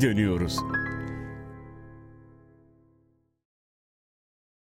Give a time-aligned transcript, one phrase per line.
[0.00, 0.56] geri dönüyoruz.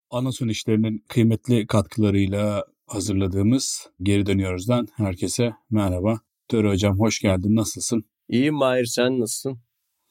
[0.09, 6.19] Anason işlerinin kıymetli katkılarıyla hazırladığımız Geri Dönüyoruz'dan herkese merhaba.
[6.47, 8.05] Töre Hocam hoş geldin, nasılsın?
[8.29, 9.59] İyiyim Mahir, sen nasılsın?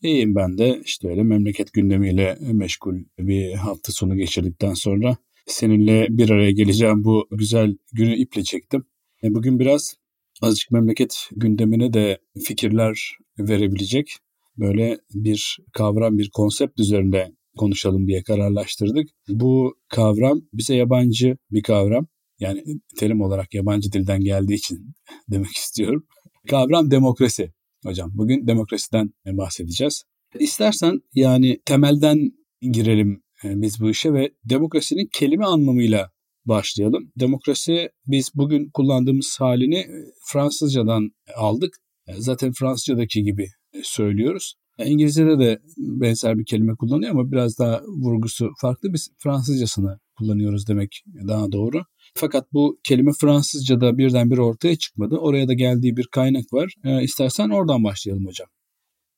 [0.03, 0.81] İyiyim ben de.
[0.85, 5.17] İşte öyle memleket gündemiyle meşgul bir hafta sonu geçirdikten sonra
[5.47, 8.85] seninle bir araya geleceğim bu güzel günü iple çektim.
[9.23, 9.95] E, bugün biraz
[10.43, 14.17] azıcık memleket gündemine de fikirler verebilecek
[14.61, 19.09] böyle bir kavram, bir konsept üzerinde konuşalım diye kararlaştırdık.
[19.29, 22.07] Bu kavram bize yabancı bir kavram.
[22.41, 22.65] Yani
[22.99, 24.95] terim olarak yabancı dilden geldiği için
[25.29, 26.07] demek istiyorum.
[26.49, 27.53] Kavram demokrasi.
[27.85, 30.03] Hocam bugün demokrasiden bahsedeceğiz.
[30.39, 32.19] İstersen yani temelden
[32.61, 36.11] girelim e, biz bu işe ve demokrasinin kelime anlamıyla
[36.45, 37.13] başlayalım.
[37.17, 39.89] Demokrasi biz bugün kullandığımız halini e,
[40.27, 41.77] Fransızcadan aldık.
[42.11, 43.47] E, zaten Fransızcadaki gibi
[43.83, 44.55] söylüyoruz.
[44.85, 48.93] İngilizce'de de benzer bir kelime kullanıyor ama biraz daha vurgusu farklı.
[48.93, 51.83] Biz Fransızcasını kullanıyoruz demek daha doğru.
[52.15, 55.17] Fakat bu kelime Fransızca'da birdenbire ortaya çıkmadı.
[55.17, 56.75] Oraya da geldiği bir kaynak var.
[56.85, 58.49] E, istersen oradan başlayalım hocam.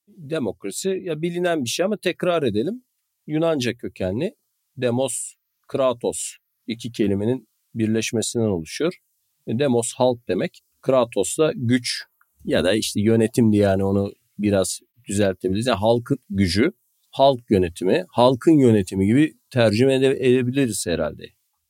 [0.09, 2.85] Demokrasi ya bilinen bir şey ama tekrar edelim.
[3.27, 4.35] Yunanca kökenli
[4.77, 5.35] demos,
[5.69, 8.95] kratos iki kelimenin birleşmesinden oluşuyor.
[9.47, 10.61] E, demos halk demek.
[10.81, 12.03] Kratos da güç
[12.45, 15.67] ya da işte yönetim diye yani onu biraz düzeltebiliriz.
[15.67, 16.73] Yani halkın gücü,
[17.11, 21.25] halk yönetimi, halkın yönetimi gibi tercüme edebiliriz herhalde.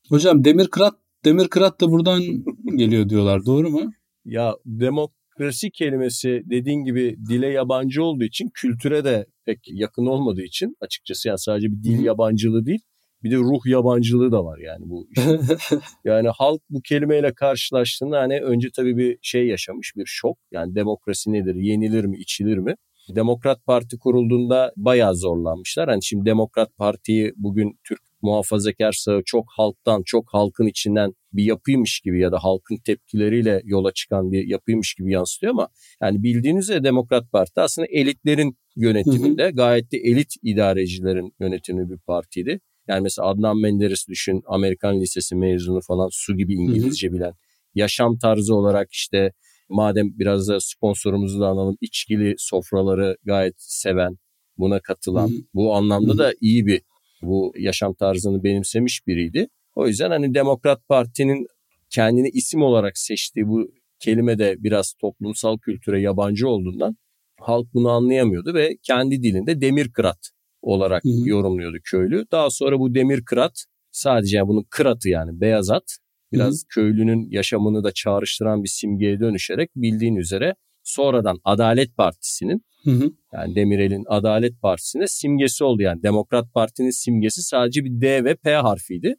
[0.08, 2.22] Hocam demir kırat, demir kırat da buradan
[2.76, 3.92] geliyor diyorlar doğru mu?
[4.24, 10.76] Ya demokrasi kelimesi dediğin gibi dile yabancı olduğu için kültüre de pek yakın olmadığı için
[10.80, 12.80] açıkçası yani sadece bir dil yabancılığı değil
[13.24, 15.38] bir de ruh yabancılığı da var yani bu işte.
[16.04, 20.38] yani halk bu kelimeyle karşılaştığında hani önce tabii bir şey yaşamış bir şok.
[20.52, 21.54] Yani demokrasi nedir?
[21.54, 22.16] Yenilir mi?
[22.16, 22.74] içilir mi?
[23.08, 25.88] Demokrat Parti kurulduğunda bayağı zorlanmışlar.
[25.88, 32.00] Hani şimdi Demokrat Parti'yi bugün Türk muhafazakar sağı çok halktan, çok halkın içinden bir yapıymış
[32.00, 35.68] gibi ya da halkın tepkileriyle yola çıkan bir yapıymış gibi yansıtıyor ama
[36.02, 42.60] yani bildiğiniz üzere Demokrat Parti aslında elitlerin yönetiminde gayet de elit idarecilerin yönetimi bir partiydi.
[42.88, 47.32] Yani mesela Adnan Menderes düşün Amerikan Lisesi mezunu falan su gibi İngilizce bilen.
[47.74, 49.32] Yaşam tarzı olarak işte
[49.68, 54.16] madem biraz da sponsorumuzu da analım içkili sofraları gayet seven
[54.58, 55.42] buna katılan Hı-hı.
[55.54, 56.18] bu anlamda Hı-hı.
[56.18, 56.82] da iyi bir
[57.22, 59.48] bu yaşam tarzını benimsemiş biriydi.
[59.74, 61.46] O yüzden hani Demokrat Parti'nin
[61.90, 66.96] kendini isim olarak seçtiği bu kelime de biraz toplumsal kültüre yabancı olduğundan
[67.40, 70.30] halk bunu anlayamıyordu ve kendi dilinde demir kırat
[70.62, 71.28] olarak Hı-hı.
[71.28, 72.24] yorumluyordu köylü.
[72.32, 75.96] Daha sonra bu demir kırat sadece yani bunun kıratı yani beyaz at
[76.32, 76.68] biraz Hı-hı.
[76.68, 83.12] köylünün yaşamını da çağrıştıran bir simgeye dönüşerek bildiğin üzere sonradan Adalet Partisi'nin Hı-hı.
[83.32, 85.82] yani Demirel'in Adalet Partisi'ne simgesi oldu.
[85.82, 89.16] Yani Demokrat Parti'nin simgesi sadece bir D ve P harfiydi.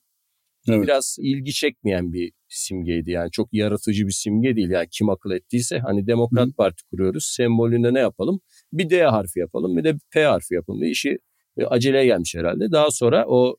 [0.70, 0.84] Evet.
[0.84, 5.80] Biraz ilgi çekmeyen bir simgeydi yani çok yaratıcı bir simge değil yani kim akıl ettiyse
[5.80, 6.54] hani Demokrat Hı.
[6.54, 8.40] Parti kuruyoruz sembolünde ne yapalım
[8.74, 11.18] bir D harfi yapalım bir de P harfi yapalım diye işi
[11.58, 12.72] e, aceleye gelmiş herhalde.
[12.72, 13.56] Daha sonra o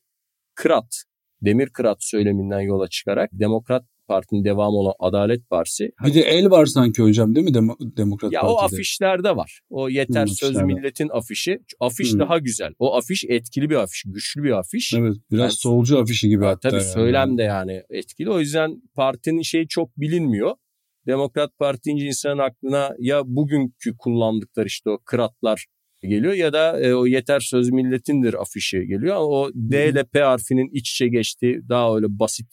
[0.55, 1.05] kırat,
[1.43, 5.91] demir kırat söyleminden yola çıkarak Demokrat Parti'nin devamı olan Adalet Partisi.
[6.06, 8.55] Bir de el var sanki hocam değil mi Dem- Demokrat ya Parti'de?
[8.55, 9.60] o afişlerde var.
[9.71, 11.59] O Yeter hmm, Söz Milletin afişi.
[11.81, 12.21] Afiş hmm.
[12.21, 12.72] daha güzel.
[12.78, 14.94] O afiş etkili bir afiş, güçlü bir afiş.
[14.94, 16.69] Evet biraz yani, solcu afişi gibi hatta.
[16.69, 16.93] Tabii yani.
[16.93, 18.31] söylem de yani etkili.
[18.31, 20.55] O yüzden partinin şeyi çok bilinmiyor.
[21.06, 25.66] Demokrat Parti deyince insanın aklına ya bugünkü kullandıkları işte o kıratlar
[26.09, 30.20] geliyor ya da e, o yeter söz milletindir afişi geliyor ama o D ile P
[30.20, 32.47] harfinin iç içe geçtiği daha öyle basit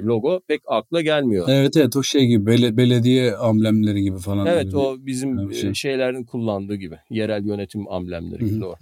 [0.00, 1.46] logo pek akla gelmiyor.
[1.48, 4.46] Evet evet o şey gibi bel- belediye amblemleri gibi falan.
[4.46, 4.76] Evet gibi.
[4.76, 5.74] o bizim şey.
[5.74, 8.76] şeylerin kullandığı gibi yerel yönetim amblemleri gibi doğru.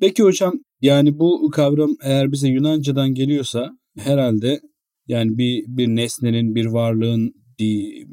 [0.00, 4.60] Peki hocam yani bu kavram eğer bize Yunanca'dan geliyorsa herhalde
[5.06, 8.06] yani bir bir nesnenin bir varlığın bir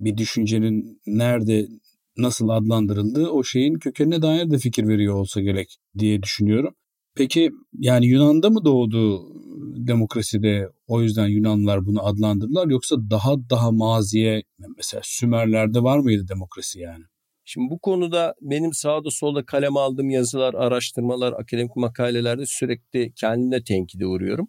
[0.00, 1.68] bir düşüncenin nerede
[2.16, 6.74] nasıl adlandırıldığı o şeyin kökenine dair de fikir veriyor olsa gerek diye düşünüyorum.
[7.16, 9.28] Peki yani Yunan'da mı doğdu
[9.86, 14.42] demokraside o yüzden Yunanlılar bunu adlandırdılar yoksa daha daha maziye
[14.76, 17.04] mesela Sümerler'de var mıydı demokrasi yani?
[17.44, 24.06] Şimdi bu konuda benim sağda solda kalem aldığım yazılar, araştırmalar, akademik makalelerde sürekli kendimle tenkide
[24.06, 24.48] uğruyorum.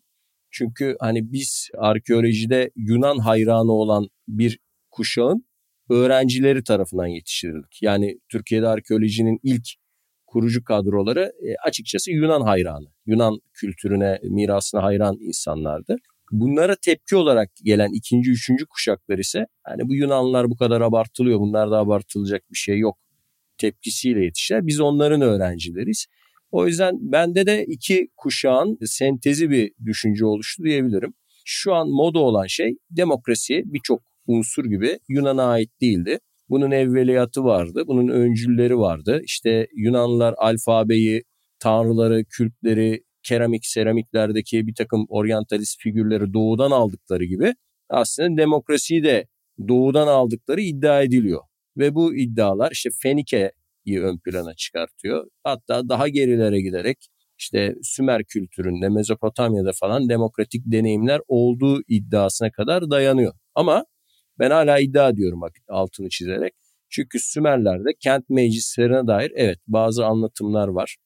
[0.51, 4.59] Çünkü hani biz arkeolojide Yunan hayranı olan bir
[4.91, 5.45] kuşağın
[5.89, 7.81] öğrencileri tarafından yetiştirildik.
[7.81, 9.67] Yani Türkiye'de arkeolojinin ilk
[10.27, 12.87] kurucu kadroları e, açıkçası Yunan hayranı.
[13.05, 15.95] Yunan kültürüne, mirasına hayran insanlardı.
[16.31, 21.71] Bunlara tepki olarak gelen ikinci, üçüncü kuşaklar ise hani bu Yunanlılar bu kadar abartılıyor, bunlar
[21.71, 22.97] da abartılacak bir şey yok
[23.57, 24.67] tepkisiyle yetiştiler.
[24.67, 26.05] Biz onların öğrencileriz.
[26.51, 31.13] O yüzden bende de iki kuşağın sentezi bir düşünce oluştu diyebilirim.
[31.45, 36.19] Şu an moda olan şey demokrasi birçok unsur gibi Yunan'a ait değildi.
[36.49, 39.21] Bunun evveliyatı vardı, bunun öncülleri vardı.
[39.23, 41.23] İşte Yunanlılar alfabeyi,
[41.59, 47.53] tanrıları, kültleri, keramik, seramiklerdeki bir takım oryantalist figürleri doğudan aldıkları gibi
[47.89, 49.27] aslında demokrasiyi de
[49.67, 51.41] doğudan aldıkları iddia ediliyor.
[51.77, 55.27] Ve bu iddialar işte Fenike'yi ön plana çıkartıyor.
[55.43, 56.97] Hatta daha gerilere giderek
[57.37, 63.33] işte Sümer kültüründe, Mezopotamya'da falan demokratik deneyimler olduğu iddiasına kadar dayanıyor.
[63.55, 63.85] Ama
[64.39, 65.39] ben hala iddia ediyorum
[65.69, 66.53] altını çizerek.
[66.89, 70.97] Çünkü Sümerler'de kent meclislerine dair evet bazı anlatımlar var.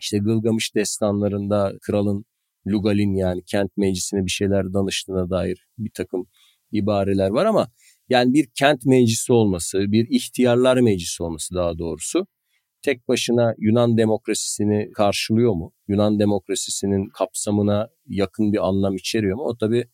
[0.00, 2.24] İşte Gılgamış destanlarında kralın
[2.66, 6.26] Lugalin yani kent meclisine bir şeyler danıştığına dair bir takım
[6.72, 7.68] ibareler var ama
[8.08, 12.26] yani bir kent meclisi olması, bir ihtiyarlar meclisi olması daha doğrusu
[12.82, 15.72] tek başına Yunan demokrasisini karşılıyor mu?
[15.88, 19.42] Yunan demokrasisinin kapsamına yakın bir anlam içeriyor mu?
[19.42, 19.84] O tabii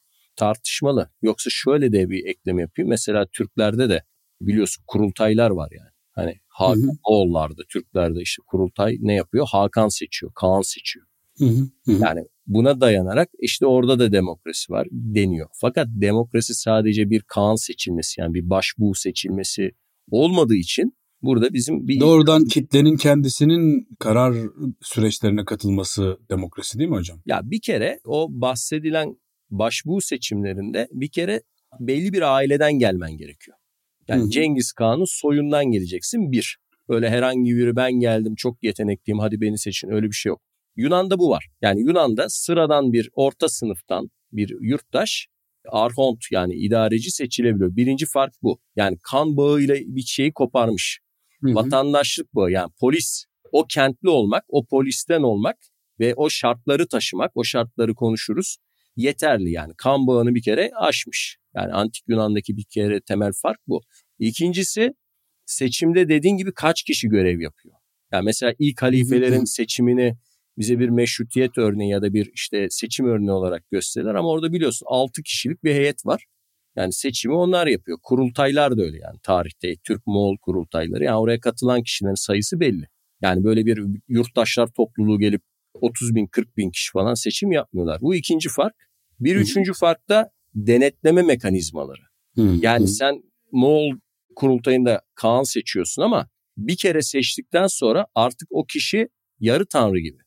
[0.41, 1.11] tartışmalı.
[1.23, 2.89] Yoksa şöyle de bir ekleme yapayım.
[2.89, 4.03] Mesela Türklerde de
[4.41, 5.91] biliyorsun kurultaylar var yani.
[6.13, 9.47] Hani Hakan Oğullarda, Türklerde işte kurultay ne yapıyor?
[9.51, 11.07] Hakan seçiyor, Kaan seçiyor.
[11.39, 11.93] Hı hı, hı.
[12.03, 15.49] Yani buna dayanarak işte orada da demokrasi var deniyor.
[15.53, 19.73] Fakat demokrasi sadece bir Kaan seçilmesi yani bir başbuğ seçilmesi
[20.11, 22.01] olmadığı için burada bizim bir...
[22.01, 24.35] Doğrudan kitlenin kendisinin karar
[24.81, 27.19] süreçlerine katılması demokrasi değil mi hocam?
[27.27, 29.17] Ya bir kere o bahsedilen
[29.51, 31.43] başbuğ seçimlerinde bir kere
[31.81, 33.57] belli bir aileden gelmen gerekiyor.
[34.09, 34.31] Yani Hı-hı.
[34.31, 36.59] Cengiz Kağan'ın soyundan geleceksin bir.
[36.89, 40.43] Öyle herhangi biri ben geldim çok yetenekliyim hadi beni seçin öyle bir şey yok.
[40.77, 41.49] Yunan'da bu var.
[41.63, 45.29] Yani Yunan'da sıradan bir orta sınıftan bir yurttaş
[45.69, 47.77] arhont yani idareci seçilebiliyor.
[47.77, 48.61] Birinci fark bu.
[48.77, 51.01] Yani kan bağıyla bir şeyi koparmış.
[51.41, 51.55] Hı hı.
[51.55, 53.25] Vatandaşlık bağı yani polis.
[53.53, 55.57] O kentli olmak, o polisten olmak
[56.01, 58.57] ve o şartları taşımak, o şartları konuşuruz
[58.97, 59.73] yeterli yani.
[59.77, 61.39] Kan bağını bir kere aşmış.
[61.55, 63.81] Yani antik Yunan'daki bir kere temel fark bu.
[64.19, 64.95] İkincisi
[65.47, 67.75] seçimde dediğin gibi kaç kişi görev yapıyor?
[68.13, 70.17] Yani mesela ilk halifelerin seçimini
[70.59, 74.87] bize bir meşrutiyet örneği ya da bir işte seçim örneği olarak gösterirler ama orada biliyorsun
[74.91, 76.25] 6 kişilik bir heyet var.
[76.77, 77.99] Yani seçimi onlar yapıyor.
[78.03, 81.05] Kurultaylar da öyle yani tarihte Türk-Moğol kurultayları.
[81.05, 82.87] Yani oraya katılan kişilerin sayısı belli.
[83.23, 85.43] Yani böyle bir yurttaşlar topluluğu gelip
[85.75, 88.01] 30 bin 40 bin kişi falan seçim yapmıyorlar.
[88.01, 88.75] Bu ikinci fark.
[89.21, 89.43] Bir Hı-hı.
[89.43, 92.03] üçüncü fark da denetleme mekanizmaları.
[92.35, 92.59] Hı-hı.
[92.63, 93.23] Yani sen
[93.53, 93.93] Moğol
[94.37, 99.09] kurultayında Kaan seçiyorsun ama bir kere seçtikten sonra artık o kişi
[99.41, 100.19] yarı tanrı gibi.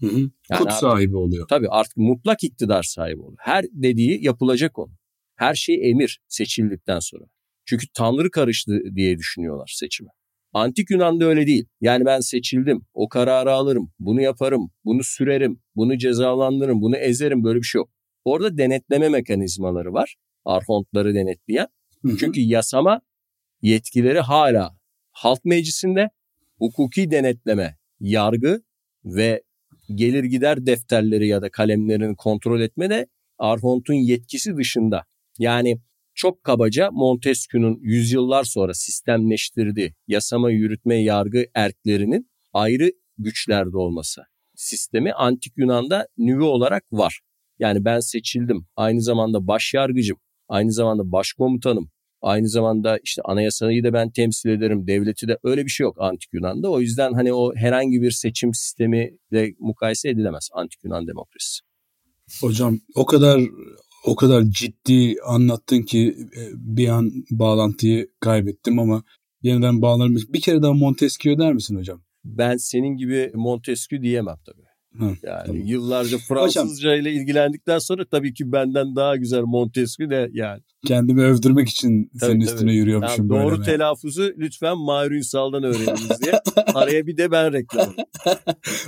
[0.00, 0.30] Hı hı.
[0.50, 1.48] Yani Kut sahibi oluyor.
[1.48, 3.38] Tabii artık mutlak iktidar sahibi oluyor.
[3.40, 4.96] Her dediği yapılacak onun.
[5.36, 7.24] Her şey emir seçildikten sonra.
[7.64, 10.10] Çünkü tanrı karıştı diye düşünüyorlar seçimi.
[10.52, 11.66] Antik Yunan'da öyle değil.
[11.80, 17.58] Yani ben seçildim, o kararı alırım, bunu yaparım, bunu sürerim, bunu cezalandırırım, bunu ezerim böyle
[17.58, 17.90] bir şey yok.
[18.24, 20.16] Orada denetleme mekanizmaları var.
[20.44, 21.66] Arhontları denetleyen.
[22.18, 23.00] Çünkü yasama
[23.62, 24.76] yetkileri hala
[25.10, 26.10] halk meclisinde
[26.58, 28.62] hukuki denetleme, yargı
[29.04, 29.42] ve
[29.94, 33.06] gelir gider defterleri ya da kalemlerini kontrol etme de
[33.38, 35.04] Arhont'un yetkisi dışında.
[35.38, 35.78] Yani
[36.22, 44.22] çok kabaca Montesquieu'nun yüzyıllar sonra sistemleştirdiği yasama, yürütme, yargı erklerinin ayrı güçlerde olması
[44.54, 47.20] sistemi antik Yunan'da nüve olarak var.
[47.58, 48.66] Yani ben seçildim.
[48.76, 54.86] Aynı zamanda baş yargıcım, aynı zamanda başkomutanım, aynı zamanda işte anayasayı da ben temsil ederim,
[54.86, 56.70] devleti de öyle bir şey yok antik Yunan'da.
[56.70, 61.60] O yüzden hani o herhangi bir seçim sistemiyle mukayese edilemez antik Yunan demokrasisi.
[62.40, 63.40] Hocam o kadar
[64.04, 69.02] o kadar ciddi anlattın ki e, bir an bağlantıyı kaybettim ama
[69.42, 70.16] yeniden bağlarım.
[70.28, 72.02] Bir kere daha Montesquieu der misin hocam?
[72.24, 74.62] Ben senin gibi Montesquieu diyemem tabii.
[74.98, 75.62] Hı, yani tamam.
[75.64, 80.60] yıllarca Fransızca Hocam, ile ilgilendikten sonra tabii ki benden daha güzel Montesquieu de yani.
[80.86, 82.54] Kendimi övdürmek için tabii, senin tabii.
[82.54, 83.42] üstüne yürüyormuşum yani böyle.
[83.42, 86.32] Doğru telaffuzu lütfen Mahir Ünsal'dan öğreniniz diye.
[86.74, 87.94] Araya bir de ben reklam.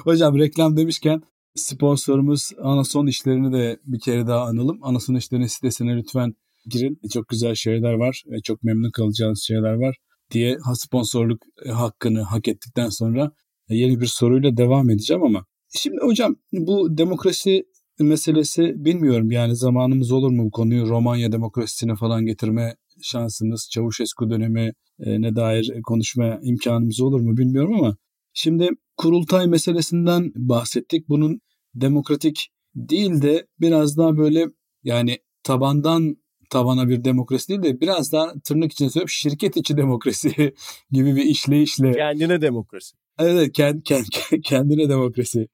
[0.04, 1.22] Hocam reklam demişken
[1.54, 4.78] Sponsorumuz Anason işlerini de bir kere daha analım.
[4.82, 6.34] Anason işlerinin sitesine lütfen
[6.66, 7.00] girin.
[7.12, 8.22] Çok güzel şeyler var.
[8.44, 9.96] Çok memnun kalacağınız şeyler var
[10.30, 11.42] diye sponsorluk
[11.72, 13.32] hakkını hak ettikten sonra
[13.68, 17.64] yeni bir soruyla devam edeceğim ama şimdi hocam bu demokrasi
[18.00, 24.72] meselesi bilmiyorum yani zamanımız olur mu bu konuyu Romanya demokrasisine falan getirme şansımız Çavuşescu dönemi
[24.98, 27.96] e, ne dair konuşma imkanımız olur mu bilmiyorum ama
[28.32, 31.08] şimdi kurultay meselesinden bahsettik.
[31.08, 31.40] Bunun
[31.74, 34.46] demokratik değil de biraz daha böyle
[34.82, 36.16] yani tabandan
[36.50, 40.54] tabana bir demokrasi değil de biraz daha tırnak içinde söyleyip şirket içi demokrasi
[40.90, 41.92] gibi bir işleyişle.
[41.92, 42.96] Kendine demokrasi.
[43.18, 44.04] Evet kend, kend,
[44.44, 45.48] kendine demokrasi.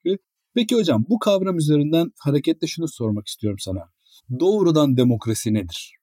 [0.55, 3.81] Peki hocam bu kavram üzerinden hareketle şunu sormak istiyorum sana.
[4.41, 5.95] Doğrudan demokrasi nedir?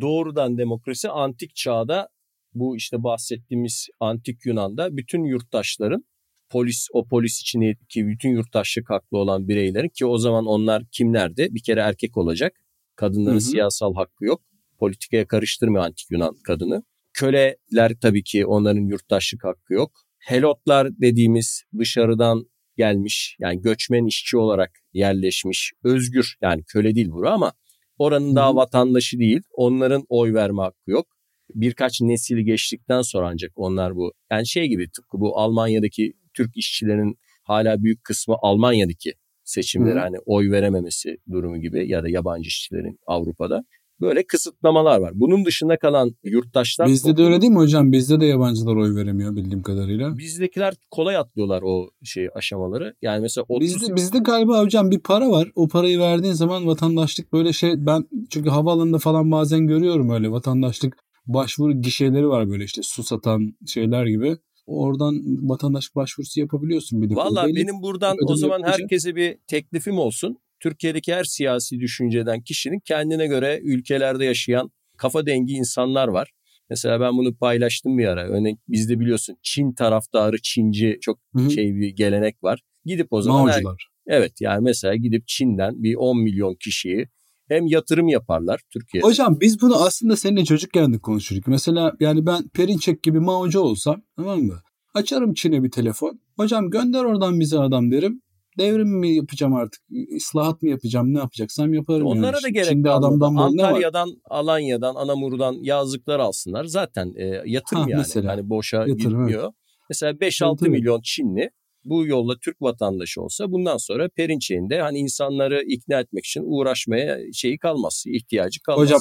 [0.00, 2.08] Doğrudan demokrasi antik çağda
[2.54, 6.04] bu işte bahsettiğimiz antik Yunan'da bütün yurttaşların
[6.50, 11.48] polis o polis içindeki bütün yurttaşlık haklı olan bireylerin ki o zaman onlar kimlerdi?
[11.50, 12.52] Bir kere erkek olacak.
[12.96, 13.40] Kadınların Hı-hı.
[13.40, 14.42] siyasal hakkı yok.
[14.78, 16.82] Politikaya karıştırmıyor antik Yunan kadını.
[17.12, 19.92] Köleler tabii ki onların yurttaşlık hakkı yok.
[20.18, 22.44] Helotlar dediğimiz dışarıdan
[22.76, 27.52] gelmiş yani göçmen işçi olarak yerleşmiş özgür yani köle değil bura ama
[27.98, 31.06] oranın daha vatandaşı değil onların oy verme hakkı yok.
[31.54, 37.18] Birkaç nesil geçtikten sonra ancak onlar bu yani şey gibi tıpkı bu Almanya'daki Türk işçilerin
[37.44, 39.14] hala büyük kısmı Almanya'daki
[39.44, 40.02] seçimlere Hı.
[40.02, 43.64] hani oy verememesi durumu gibi ya da yabancı işçilerin Avrupa'da
[44.00, 45.12] böyle kısıtlamalar var.
[45.14, 46.88] Bunun dışında kalan yurttaşlar...
[46.88, 47.92] Bizde de öyle değil mi hocam?
[47.92, 50.18] Bizde de yabancılar oy veremiyor bildiğim kadarıyla.
[50.18, 52.94] Bizdekiler kolay atlıyorlar o şey aşamaları.
[53.02, 53.74] Yani mesela 30...
[53.74, 55.48] Bizde, bizde galiba hocam bir para var.
[55.54, 57.86] O parayı verdiğin zaman vatandaşlık böyle şey...
[57.86, 60.96] Ben çünkü havaalanında falan bazen görüyorum öyle vatandaşlık
[61.26, 64.36] başvuru gişeleri var böyle işte su satan şeyler gibi
[64.66, 65.14] oradan
[65.48, 67.02] vatandaş başvurusu yapabiliyorsun.
[67.02, 70.38] Bir Valla benim buradan o zaman herkese bir teklifim olsun.
[70.60, 76.30] Türkiye'deki her siyasi düşünceden kişinin kendine göre ülkelerde yaşayan kafa dengi insanlar var.
[76.70, 78.28] Mesela ben bunu paylaştım bir ara.
[78.28, 81.50] Örneğin bizde biliyorsun Çin taraftarı Çinci çok Hı-hı.
[81.50, 82.60] şey bir gelenek var.
[82.84, 83.62] Gidip o zaman her,
[84.06, 87.08] evet yani mesela gidip Çin'den bir 10 milyon kişiyi
[87.50, 89.06] hem yatırım yaparlar Türkiye'de.
[89.06, 91.46] Hocam biz bunu aslında seninle çocukken de konuşurduk.
[91.46, 94.60] Mesela yani ben Perinçek gibi Mao'cu olsam tamam mı?
[94.94, 96.20] Açarım Çin'e bir telefon.
[96.36, 98.22] Hocam gönder oradan bize adam derim.
[98.58, 99.82] Devrim mi yapacağım artık?
[100.16, 101.14] ıslahat mı yapacağım?
[101.14, 102.06] Ne yapacaksam yaparım.
[102.06, 102.42] Onlara yani.
[102.42, 106.64] da gerek Çin'de adamdan Antalya'dan, Alanya'dan, Anamur'dan yazlıklar alsınlar.
[106.64, 107.98] Zaten e, yatırım ha, yani.
[107.98, 109.42] Mesela, hani boşa yatırım, gitmiyor.
[109.42, 109.54] Evet.
[109.88, 111.50] Mesela 5-6 milyon Çinli
[111.84, 117.58] bu yolla Türk vatandaşı olsa bundan sonra Perinçek'inde hani insanları ikna etmek için uğraşmaya şeyi
[117.58, 118.82] kalmaz, ihtiyacı kalmaz.
[118.82, 119.00] Hocam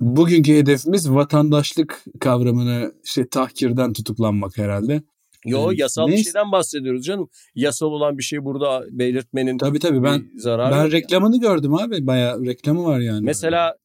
[0.00, 5.02] bugünkü hedefimiz vatandaşlık kavramını işte tahkirden tutuklanmak herhalde.
[5.46, 6.20] Yo yasal Neyse.
[6.20, 7.28] bir şeyden bahsediyoruz canım.
[7.54, 10.02] Yasal olan bir şey burada belirtmenin tabii, tabii.
[10.02, 11.40] Ben, zararı Ben reklamını yani.
[11.42, 12.06] gördüm abi.
[12.06, 13.24] Bayağı reklamı var yani.
[13.24, 13.76] Mesela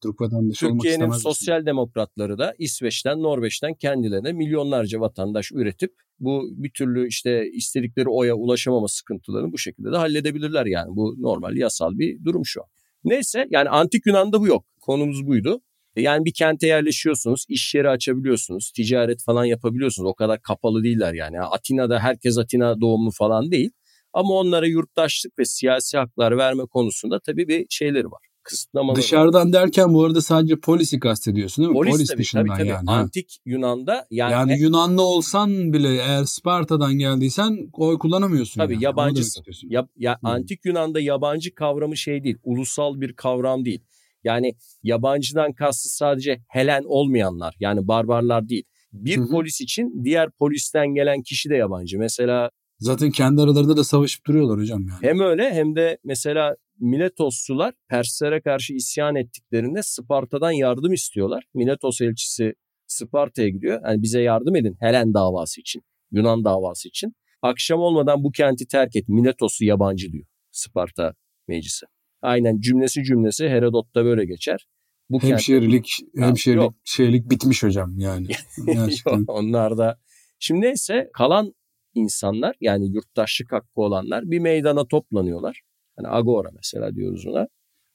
[0.56, 8.08] Türkiye'nin sosyal demokratları da İsveç'ten, Norveç'ten kendilerine milyonlarca vatandaş üretip bu bir türlü işte istedikleri
[8.08, 10.96] oya ulaşamama sıkıntılarını bu şekilde de halledebilirler yani.
[10.96, 12.60] Bu normal yasal bir durum şu.
[13.04, 14.64] Neyse yani antik Yunan'da bu yok.
[14.80, 15.60] Konumuz buydu.
[15.96, 20.10] Yani bir kente yerleşiyorsunuz, iş yeri açabiliyorsunuz, ticaret falan yapabiliyorsunuz.
[20.10, 21.40] O kadar kapalı değiller yani.
[21.40, 23.70] Atina'da herkes Atina doğumlu falan değil.
[24.12, 28.20] Ama onlara yurttaşlık ve siyasi haklar verme konusunda tabii bir şeyleri var.
[28.42, 29.52] Kısıtlamaları Dışarıdan var.
[29.52, 31.78] derken bu arada sadece polisi kastediyorsun değil mi?
[31.78, 32.68] Polis, Polis tabii, dışından tabii, tabii.
[32.68, 32.90] yani.
[32.90, 34.32] Antik Yunan'da yani...
[34.32, 34.58] Yani he...
[34.58, 38.60] Yunanlı olsan bile eğer Sparta'dan geldiysen oy kullanamıyorsun.
[38.60, 38.84] Tabii yani.
[38.84, 39.44] yabancısın.
[39.62, 40.30] Ya, ya, hmm.
[40.30, 43.80] Antik Yunan'da yabancı kavramı şey değil, ulusal bir kavram değil.
[44.26, 44.52] Yani
[44.82, 48.64] yabancıdan kastı sadece Helen olmayanlar yani barbarlar değil.
[48.92, 49.30] Bir Hı-hı.
[49.30, 51.98] polis için diğer polisten gelen kişi de yabancı.
[51.98, 54.98] Mesela Zaten kendi aralarında da savaşıp duruyorlar hocam yani.
[55.02, 61.44] Hem öyle hem de mesela Miletoslular Perslere karşı isyan ettiklerinde Sparta'dan yardım istiyorlar.
[61.54, 62.54] Miletos elçisi
[62.86, 63.80] Sparta'ya gidiyor.
[63.84, 67.12] Yani bize yardım edin Helen davası için, Yunan davası için.
[67.42, 69.08] Akşam olmadan bu kenti terk et.
[69.08, 71.14] Miletos'u yabancı diyor Sparta
[71.48, 71.86] meclisi.
[72.26, 74.66] Aynen cümlesi cümlesi Herodot'ta böyle geçer.
[75.10, 76.26] Bu hemşerilik, kent...
[76.26, 76.74] hemşerilik Yok.
[76.84, 78.26] şeylik bitmiş hocam yani.
[79.28, 79.98] onlar da.
[80.38, 81.54] Şimdi neyse kalan
[81.94, 85.60] insanlar yani yurttaşlık hakkı olanlar bir meydana toplanıyorlar.
[85.96, 87.48] Hani agora mesela diyoruz ona.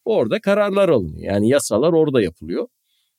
[0.05, 1.33] Orada kararlar alınıyor.
[1.33, 2.67] Yani yasalar orada yapılıyor.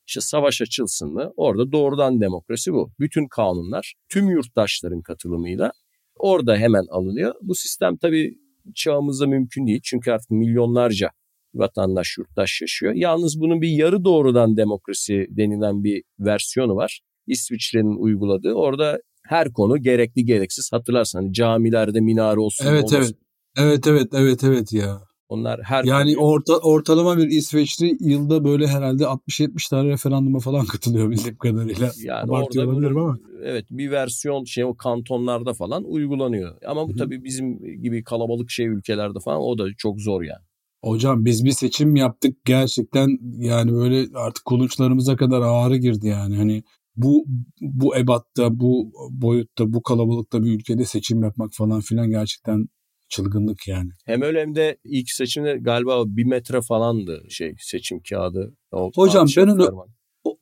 [0.07, 1.33] İşte savaş açılsın mı?
[1.37, 2.93] Orada doğrudan demokrasi bu.
[3.01, 5.73] Bütün kanunlar tüm yurttaşların katılımıyla
[6.15, 7.35] orada hemen alınıyor.
[7.43, 8.42] Bu sistem tabii
[8.75, 9.81] çağımızda mümkün değil.
[9.85, 11.11] Çünkü artık milyonlarca
[11.55, 12.93] vatandaş, yurttaş yaşıyor.
[12.95, 17.01] Yalnız bunun bir yarı doğrudan demokrasi denilen bir versiyonu var.
[17.27, 18.53] İsviçre'nin uyguladığı.
[18.53, 22.67] Orada her konu gerekli gereksiz hatırlarsan hani camilerde minare olsun.
[22.67, 22.97] Evet olmasın.
[22.97, 23.17] evet.
[23.57, 25.01] Evet evet evet evet ya.
[25.33, 31.11] Onlar her Yani orta, ortalama bir İsveçli yılda böyle herhalde 60-70 tane referanduma falan katılıyor
[31.11, 31.91] bildiğim kadarıyla.
[32.05, 33.19] Yani Abartıyor olabilirim ama.
[33.45, 36.57] Evet bir versiyon şey o kantonlarda falan uygulanıyor.
[36.67, 40.43] Ama bu tabii bizim gibi kalabalık şey ülkelerde falan o da çok zor yani.
[40.85, 46.37] Hocam biz bir seçim yaptık gerçekten yani böyle artık kulunçlarımıza kadar ağrı girdi yani.
[46.37, 46.63] Hani
[46.97, 47.25] bu
[47.61, 52.69] bu ebatta, bu boyutta, bu kalabalıkta bir ülkede seçim yapmak falan filan gerçekten
[53.13, 53.91] çılgınlık yani.
[54.05, 58.57] Hem öyle hem de ilk seçimde galiba bir metre falandı şey seçim kağıdı.
[58.73, 59.87] O, Hocam ben onu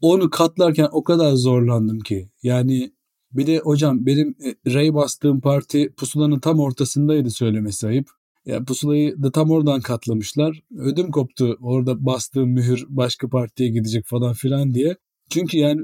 [0.00, 2.28] onu katlarken o kadar zorlandım ki.
[2.42, 2.92] Yani
[3.32, 8.08] bir de hocam benim e, rey bastığım parti pusulanın tam ortasındaydı söylemesi ayıp.
[8.46, 10.62] Ya pusulayı da tam oradan katlamışlar.
[10.78, 14.96] Ödüm koptu orada bastığım mühür başka partiye gidecek falan filan diye.
[15.30, 15.80] Çünkü yani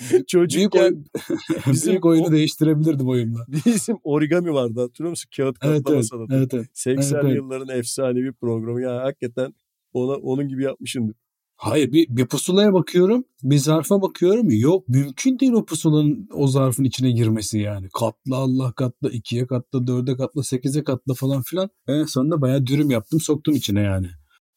[0.10, 1.04] büyük, Çocukken oyun,
[1.72, 3.46] bizim büyük oyunu o- değiştirebilirdim oyunla.
[3.66, 5.30] bizim origami vardı hatırlıyor musun?
[5.36, 6.34] Kağıt Evet katlama evet, sanatı.
[6.34, 6.66] evet evet.
[6.74, 7.36] 80'li evet, evet.
[7.36, 8.82] yılların efsanevi programı.
[8.82, 9.54] Ya hakikaten
[9.92, 11.16] ona, onun gibi yapmışındır.
[11.56, 16.84] Hayır bir, bir pusulaya bakıyorum bir zarfa bakıyorum yok mümkün değil o pusulanın o zarfın
[16.84, 17.88] içine girmesi yani.
[17.98, 21.70] Katla Allah katla ikiye katla dörde katla sekize katla falan filan.
[21.88, 24.06] En sonunda bayağı dürüm yaptım soktum içine yani.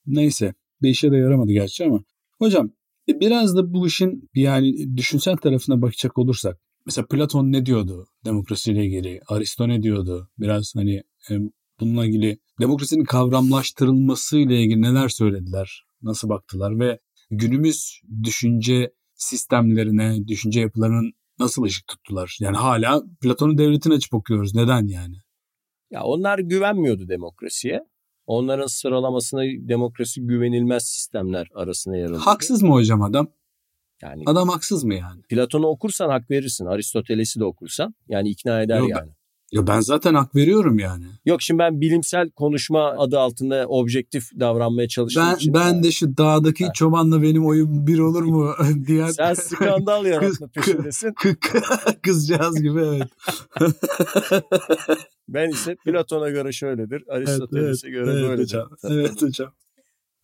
[0.05, 2.03] Neyse bir işe de yaramadı gerçi ama.
[2.39, 2.71] Hocam
[3.07, 6.57] biraz da bu işin yani düşünsel tarafına bakacak olursak.
[6.85, 9.19] Mesela Platon ne diyordu demokrasiyle ilgili?
[9.27, 10.29] Aristo ne diyordu?
[10.37, 10.95] Biraz hani
[11.29, 11.33] e,
[11.79, 15.83] bununla ilgili demokrasinin kavramlaştırılması ile ilgili neler söylediler?
[16.01, 22.37] Nasıl baktılar ve günümüz düşünce sistemlerine, düşünce yapılarının nasıl ışık tuttular?
[22.41, 24.55] Yani hala Platon'un devletini açıp okuyoruz.
[24.55, 25.15] Neden yani?
[25.91, 27.79] Ya onlar güvenmiyordu demokrasiye.
[28.27, 32.21] Onların sıralamasına demokrasi güvenilmez sistemler arasına yer alıyor.
[32.21, 33.27] Haksız mı hocam adam?
[34.01, 35.21] Yani Adam haksız mı yani?
[35.21, 36.65] Platon'u okursan hak verirsin.
[36.65, 37.95] Aristoteles'i de okursan.
[38.07, 39.11] Yani ikna eder Yok, yani.
[39.51, 41.05] Ya ben zaten hak veriyorum yani.
[41.25, 45.53] Yok şimdi ben bilimsel konuşma adı altında objektif davranmaya çalıştığım Ben için.
[45.53, 46.73] ben de şu dağdaki Ha.
[46.73, 48.53] çobanla benim oyun bir olur mu
[48.87, 51.13] diyen Sen skandal yaratma peşindesin.
[52.03, 53.07] kızcağız gibi evet.
[55.29, 57.03] Ben ise Platon'a göre şöyledir.
[57.09, 58.43] Aristoteles'e göre evet böyledir.
[58.43, 58.69] hocam.
[58.83, 59.51] Evet hocam.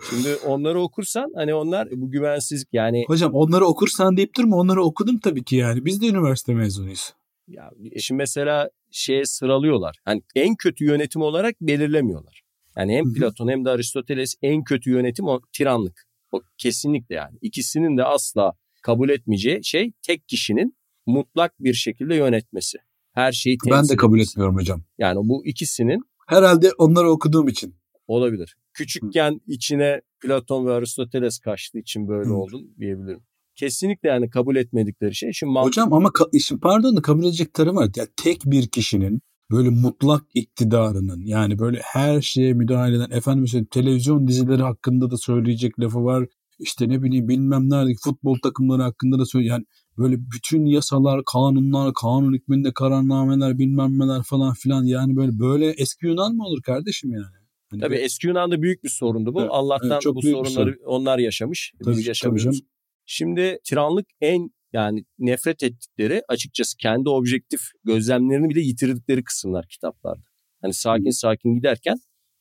[0.09, 5.19] Şimdi onları okursan hani onlar bu güvensizlik yani Hocam onları okursan deyip durma onları okudum
[5.19, 5.85] tabii ki yani.
[5.85, 7.13] Biz de üniversite mezunuyuz.
[7.51, 9.95] Ya şimdi mesela şeye sıralıyorlar.
[10.05, 12.41] Hani en kötü yönetim olarak belirlemiyorlar.
[12.77, 13.13] Yani hem.
[13.13, 16.07] Platon hem de Aristoteles en kötü yönetim o tiranlık.
[16.31, 17.37] O kesinlikle yani.
[17.41, 22.77] İkisinin de asla kabul etmeyeceği şey tek kişinin mutlak bir şekilde yönetmesi.
[23.13, 24.31] Her şeyi temsil Ben de kabul etmesi.
[24.31, 24.83] etmiyorum hocam.
[24.97, 27.75] Yani bu ikisinin Herhalde onları okuduğum için.
[28.07, 28.55] olabilir.
[28.73, 32.33] Küçükken içine Platon ve Aristoteles kaçtığı için böyle Hı.
[32.33, 33.21] oldun diyebilirim.
[33.55, 35.33] Kesinlikle yani kabul etmedikleri şey.
[35.33, 37.89] Şimdi mantık Hocam ama ka- işin pardon da kabul edecek tarafı var.
[37.95, 43.65] Ya tek bir kişinin böyle mutlak iktidarının yani böyle her şeye müdahale eden efendim mesela
[43.71, 46.27] televizyon dizileri hakkında da söyleyecek lafı var.
[46.59, 49.65] İşte ne bileyim bilmem neredeki futbol takımları hakkında da söyle yani
[49.97, 56.05] böyle bütün yasalar, kanunlar, kanun hükmünde kararnameler bilmem neler falan filan yani böyle böyle eski
[56.05, 57.41] Yunan mı olur kardeşim yani?
[57.69, 59.41] Hani Tabii eski Yunan'da büyük bir sorundu bu.
[59.41, 61.73] Evet, Allah'tan evet, bu sorunları onlar yaşamış.
[61.79, 62.43] Tabii, Biz tabii yaşamıyoruz.
[62.43, 62.59] canım.
[63.05, 70.23] Şimdi tiranlık en yani nefret ettikleri açıkçası kendi objektif gözlemlerini bile yitirdikleri kısımlar kitaplarda.
[70.61, 71.97] Hani sakin sakin giderken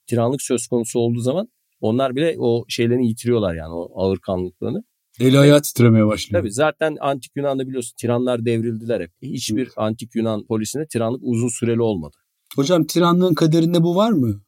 [0.07, 1.49] tiranlık söz konusu olduğu zaman
[1.81, 4.85] onlar bile o şeylerini yitiriyorlar yani o ağır kanlılıklarını.
[5.21, 6.43] Eli ayağı titremeye başlıyor.
[6.43, 9.11] Tabii zaten antik Yunan'da biliyorsun tiranlar devrildiler hep.
[9.23, 12.17] Hiçbir antik Yunan polisine tiranlık uzun süreli olmadı.
[12.57, 14.43] Hocam tiranlığın kaderinde bu var mı?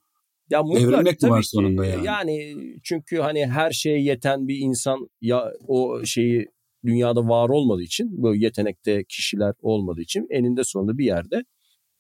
[0.53, 1.49] Ya mutlak Evrilmek mi var ki.
[1.49, 2.07] sonunda yani?
[2.07, 6.47] Yani çünkü hani her şeye yeten bir insan ya o şeyi
[6.85, 11.45] dünyada var olmadığı için böyle yetenekte kişiler olmadığı için eninde sonunda bir yerde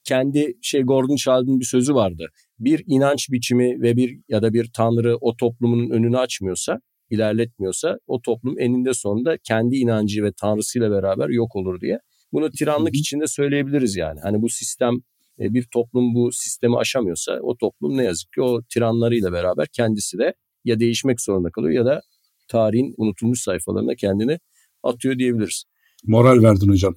[0.04, 2.26] kendi şey Gordon Child'ın bir sözü vardı.
[2.58, 8.20] Bir inanç biçimi ve bir ya da bir tanrı o toplumun önünü açmıyorsa, ilerletmiyorsa o
[8.22, 11.98] toplum eninde sonunda kendi inancı ve tanrısıyla beraber yok olur diye.
[12.32, 14.20] Bunu tiranlık içinde söyleyebiliriz yani.
[14.20, 14.94] Hani bu sistem
[15.40, 20.18] e, bir toplum bu sistemi aşamıyorsa o toplum ne yazık ki o tiranlarıyla beraber kendisi
[20.18, 22.02] de ya değişmek zorunda kalıyor ya da
[22.48, 24.38] tarihin unutulmuş sayfalarına kendini
[24.82, 25.64] atıyor diyebiliriz.
[26.04, 26.94] Moral verdin hocam.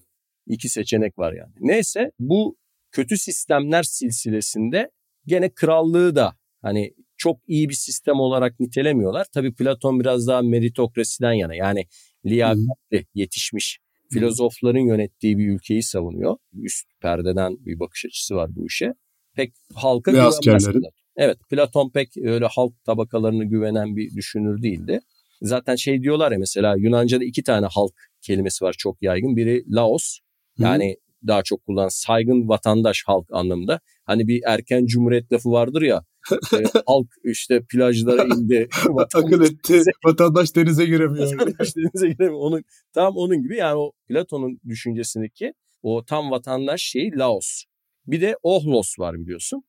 [0.47, 1.53] İki seçenek var yani.
[1.59, 2.57] Neyse bu
[2.91, 4.91] kötü sistemler silsilesinde
[5.25, 9.27] gene krallığı da hani çok iyi bir sistem olarak nitelemiyorlar.
[9.33, 11.85] Tabii Platon biraz daha meritokrasiden yana yani
[12.25, 13.79] liyakatli yetişmiş
[14.13, 16.37] filozofların yönettiği bir ülkeyi savunuyor.
[16.53, 18.93] Üst perdeden bir bakış açısı var bu işe.
[19.35, 20.83] Pek halka Ve askerlerin.
[21.15, 24.99] Evet Platon pek öyle halk tabakalarını güvenen bir düşünür değildi.
[25.41, 29.35] Zaten şey diyorlar ya mesela Yunanca'da iki tane halk kelimesi var çok yaygın.
[29.35, 30.17] Biri Laos
[30.57, 33.79] yani daha çok kullanılan saygın vatandaş halk anlamında.
[34.05, 36.05] Hani bir erken cumhuriyet lafı vardır ya.
[36.31, 36.57] e,
[36.87, 38.67] halk işte plajlara indi.
[39.15, 39.81] Akıl etti.
[40.05, 41.25] Vatandaş denize giremiyor.
[41.39, 42.41] Vatandaş denize giremiyor.
[42.41, 47.63] Onun, tam onun gibi yani o Platon'un düşüncesindeki o tam vatandaş şeyi Laos.
[48.07, 49.63] Bir de Ohlos var biliyorsun.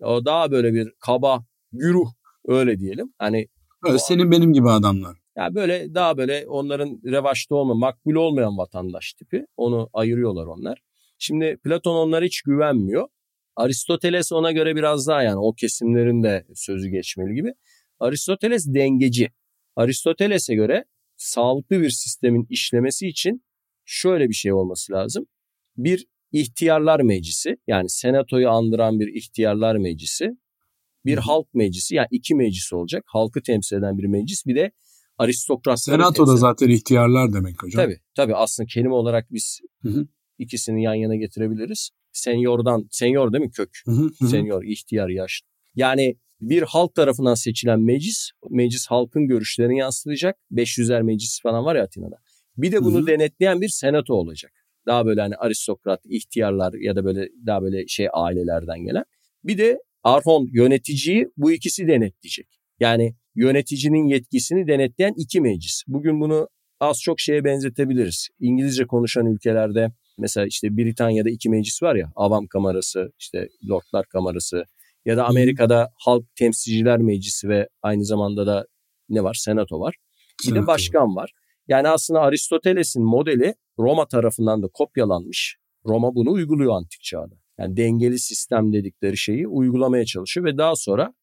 [0.00, 2.08] O daha böyle bir kaba, güruh
[2.46, 3.12] öyle diyelim.
[3.18, 3.46] Hani
[3.86, 5.16] Öyle senin benim gibi adamlar.
[5.36, 9.46] ya böyle daha böyle onların revaçta olma, makbul olmayan vatandaş tipi.
[9.56, 10.78] Onu ayırıyorlar onlar.
[11.22, 13.08] Şimdi Platon onlara hiç güvenmiyor.
[13.56, 17.52] Aristoteles ona göre biraz daha yani o kesimlerin de sözü geçmeli gibi.
[17.98, 19.30] Aristoteles dengeci.
[19.76, 20.84] Aristoteles'e göre
[21.16, 23.44] sağlıklı bir sistemin işlemesi için
[23.84, 25.26] şöyle bir şey olması lazım.
[25.76, 30.30] Bir ihtiyarlar meclisi yani senatoyu andıran bir ihtiyarlar meclisi,
[31.04, 33.04] bir halk meclisi yani iki meclis olacak.
[33.06, 34.72] Halkı temsil eden bir meclis bir de
[35.18, 37.84] aristokratları Senato da zaten ihtiyarlar demek hocam.
[37.84, 40.06] Tabii tabii aslında kelime olarak biz hı hı.
[40.40, 41.90] İkisini yan yana getirebiliriz.
[42.12, 43.70] Senyordan, senyor değil mi kök?
[43.84, 44.28] Hı hı.
[44.28, 45.46] Senyor, ihtiyar, yaşlı.
[45.74, 50.36] Yani bir halk tarafından seçilen meclis, meclis halkın görüşlerini yansıtacak.
[50.52, 52.16] 500'er meclis falan var ya Atina'da.
[52.56, 53.06] Bir de bunu Hı-hı.
[53.06, 54.52] denetleyen bir senato olacak.
[54.86, 59.04] Daha böyle hani aristokrat, ihtiyarlar ya da böyle daha böyle şey ailelerden gelen.
[59.44, 62.48] Bir de arhon yöneticiyi bu ikisi denetleyecek.
[62.80, 65.82] Yani yöneticinin yetkisini denetleyen iki meclis.
[65.86, 66.48] Bugün bunu
[66.80, 68.28] az çok şeye benzetebiliriz.
[68.40, 74.64] İngilizce konuşan ülkelerde mesela işte Britanya'da iki meclis var ya Avam Kamerası, işte Lordlar Kamerası
[75.04, 78.66] ya da Amerika'da Halk Temsilciler Meclisi ve aynı zamanda da
[79.08, 79.34] ne var?
[79.34, 79.96] Senato var.
[80.46, 81.32] Bir de başkan var.
[81.68, 85.56] Yani aslında Aristoteles'in modeli Roma tarafından da kopyalanmış.
[85.86, 87.34] Roma bunu uyguluyor antik çağda.
[87.58, 91.14] Yani dengeli sistem dedikleri şeyi uygulamaya çalışıyor ve daha sonra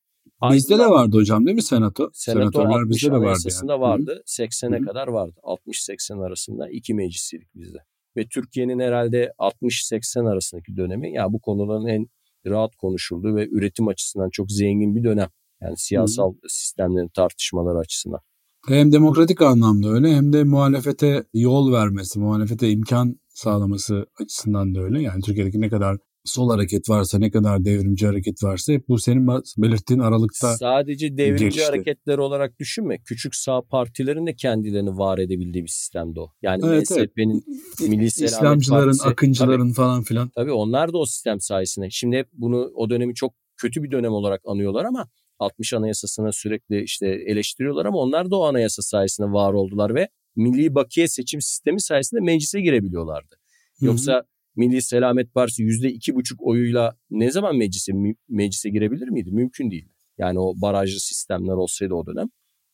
[0.52, 2.10] Bizde de vardı hocam değil mi senato?
[2.14, 3.50] Senato Senatörler bizde de vardı.
[3.62, 3.82] Yani.
[3.82, 4.24] vardı.
[4.28, 5.40] 80'e kadar vardı.
[5.44, 7.78] 60-80 arasında iki meclisiydik bizde.
[8.18, 12.08] Ve Türkiye'nin herhalde 60-80 arasındaki dönemi ya bu konuların en
[12.46, 15.30] rahat konuşulduğu ve üretim açısından çok zengin bir dönem.
[15.62, 16.38] Yani siyasal Hı.
[16.48, 18.20] sistemlerin tartışmaları açısından.
[18.68, 25.02] Hem demokratik anlamda öyle hem de muhalefete yol vermesi, muhalefete imkan sağlaması açısından da öyle.
[25.02, 25.98] Yani Türkiye'deki ne kadar
[26.30, 31.44] sol hareket varsa, ne kadar devrimci hareket varsa hep bu senin belirttiğin aralıkta Sadece devrimci
[31.44, 31.66] gelişti.
[31.66, 32.98] hareketler olarak düşünme.
[33.06, 36.32] Küçük sağ partilerin de kendilerini var edebildiği bir sistemde o.
[36.42, 37.44] Yani evet, MSP'nin
[37.80, 37.90] evet.
[37.90, 40.30] Milli İslamcıların, Partisi, akıncıların tabii, falan filan.
[40.36, 41.90] Tabii onlar da o sistem sayesinde.
[41.90, 45.08] Şimdi hep bunu o dönemi çok kötü bir dönem olarak anıyorlar ama
[45.40, 50.76] 60 Anayasası'na sürekli işte eleştiriyorlar ama onlar da o anayasa sayesinde var oldular ve milli
[50.76, 53.36] bakiye seçim sistemi sayesinde meclise girebiliyorlardı.
[53.82, 54.24] Yoksa Hı-hı.
[54.58, 57.92] Milli Selamet Partisi yüzde iki buçuk oyuyla ne zaman meclise
[58.30, 59.32] meclise girebilir miydi?
[59.32, 59.90] Mümkün değil.
[60.18, 62.30] Yani o barajlı sistemler olsaydı o dönem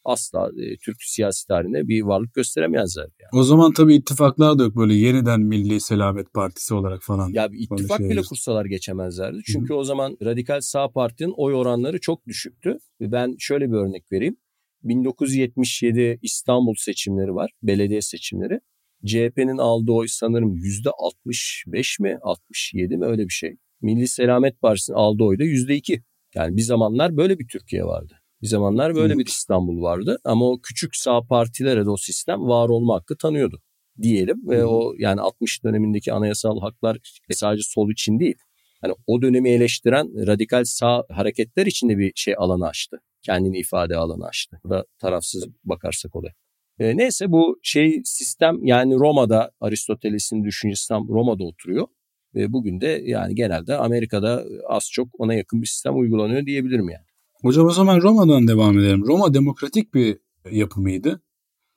[0.06, 3.14] asla e, Türk siyasi tarihinde bir varlık gösteremezlerdi.
[3.20, 3.42] Yani.
[3.42, 7.30] O zaman tabii ittifaklar da yok böyle yeniden Milli Selamet Partisi olarak falan.
[7.34, 9.38] Ya bir ittifak bile kursalar geçemezlerdi.
[9.46, 9.78] Çünkü Hı-hı.
[9.78, 12.78] o zaman Radikal Sağ Parti'nin oy oranları çok düşüktü.
[13.02, 14.38] Ben şöyle bir örnek vereyim.
[14.84, 18.60] 1977 İstanbul seçimleri var, belediye seçimleri.
[19.06, 23.56] CHP'nin aldığı oy sanırım %65 mi 67 mi öyle bir şey.
[23.82, 26.04] Milli Selamet Partisi'nin aldığı oy da %2.
[26.36, 28.14] Yani bir zamanlar böyle bir Türkiye vardı.
[28.42, 32.70] Bir zamanlar böyle bir İstanbul vardı ama o küçük sağ partilere de o sistem var
[32.70, 33.62] olma hakkı tanıyordu
[34.02, 36.98] diyelim ve o yani 60 dönemindeki anayasal haklar
[37.32, 38.36] sadece sol için değil.
[38.84, 43.02] Yani o dönemi eleştiren radikal sağ hareketler için de bir şey alanı açtı.
[43.22, 44.60] Kendini ifade alanı açtı.
[44.64, 46.34] Burada tarafsız bakarsak olaya.
[46.80, 51.88] E, neyse bu şey sistem yani Roma'da Aristoteles'in düşüncesi tam Roma'da oturuyor.
[52.36, 57.06] Ve bugün de yani genelde Amerika'da az çok ona yakın bir sistem uygulanıyor diyebilirim yani.
[57.42, 59.04] Hocam o zaman Roma'dan devam edelim.
[59.06, 60.18] Roma demokratik bir
[60.52, 61.22] yapı mıydı?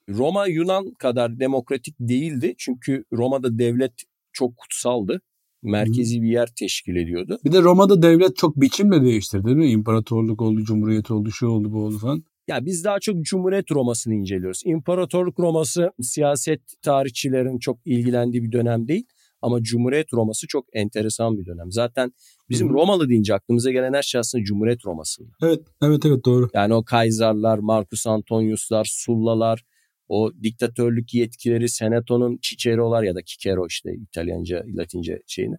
[0.09, 2.55] Roma Yunan kadar demokratik değildi.
[2.59, 3.93] Çünkü Roma'da devlet
[4.33, 5.21] çok kutsaldı.
[5.63, 7.39] Merkezi bir yer teşkil ediyordu.
[7.45, 9.71] Bir de Roma'da devlet çok biçimle değiştirdi değil mi?
[9.71, 12.25] İmparatorluk oldu, cumhuriyet oldu, şu oldu, bu oldu falan.
[12.49, 14.63] Ya biz daha çok Cumhuriyet Roma'sını inceliyoruz.
[14.65, 19.07] İmparatorluk Roma'sı siyaset tarihçilerin çok ilgilendiği bir dönem değil.
[19.43, 21.73] Ama Cumhuriyet Roma'sı çok enteresan bir dönem.
[21.73, 22.13] Zaten
[22.51, 22.75] bizim Hı-hı.
[22.75, 25.29] Romalı deyince aklımıza gelen her şey aslında Cumhuriyet Roma'sında.
[25.43, 26.49] Evet, evet, evet doğru.
[26.55, 29.65] Yani o Kaiserlar, Marcus Antonius'lar, Sullalar,
[30.09, 35.57] o diktatörlük yetkileri, Senato'nun Cicero'lar ya da Cicero işte İtalyanca, Latince şeyini.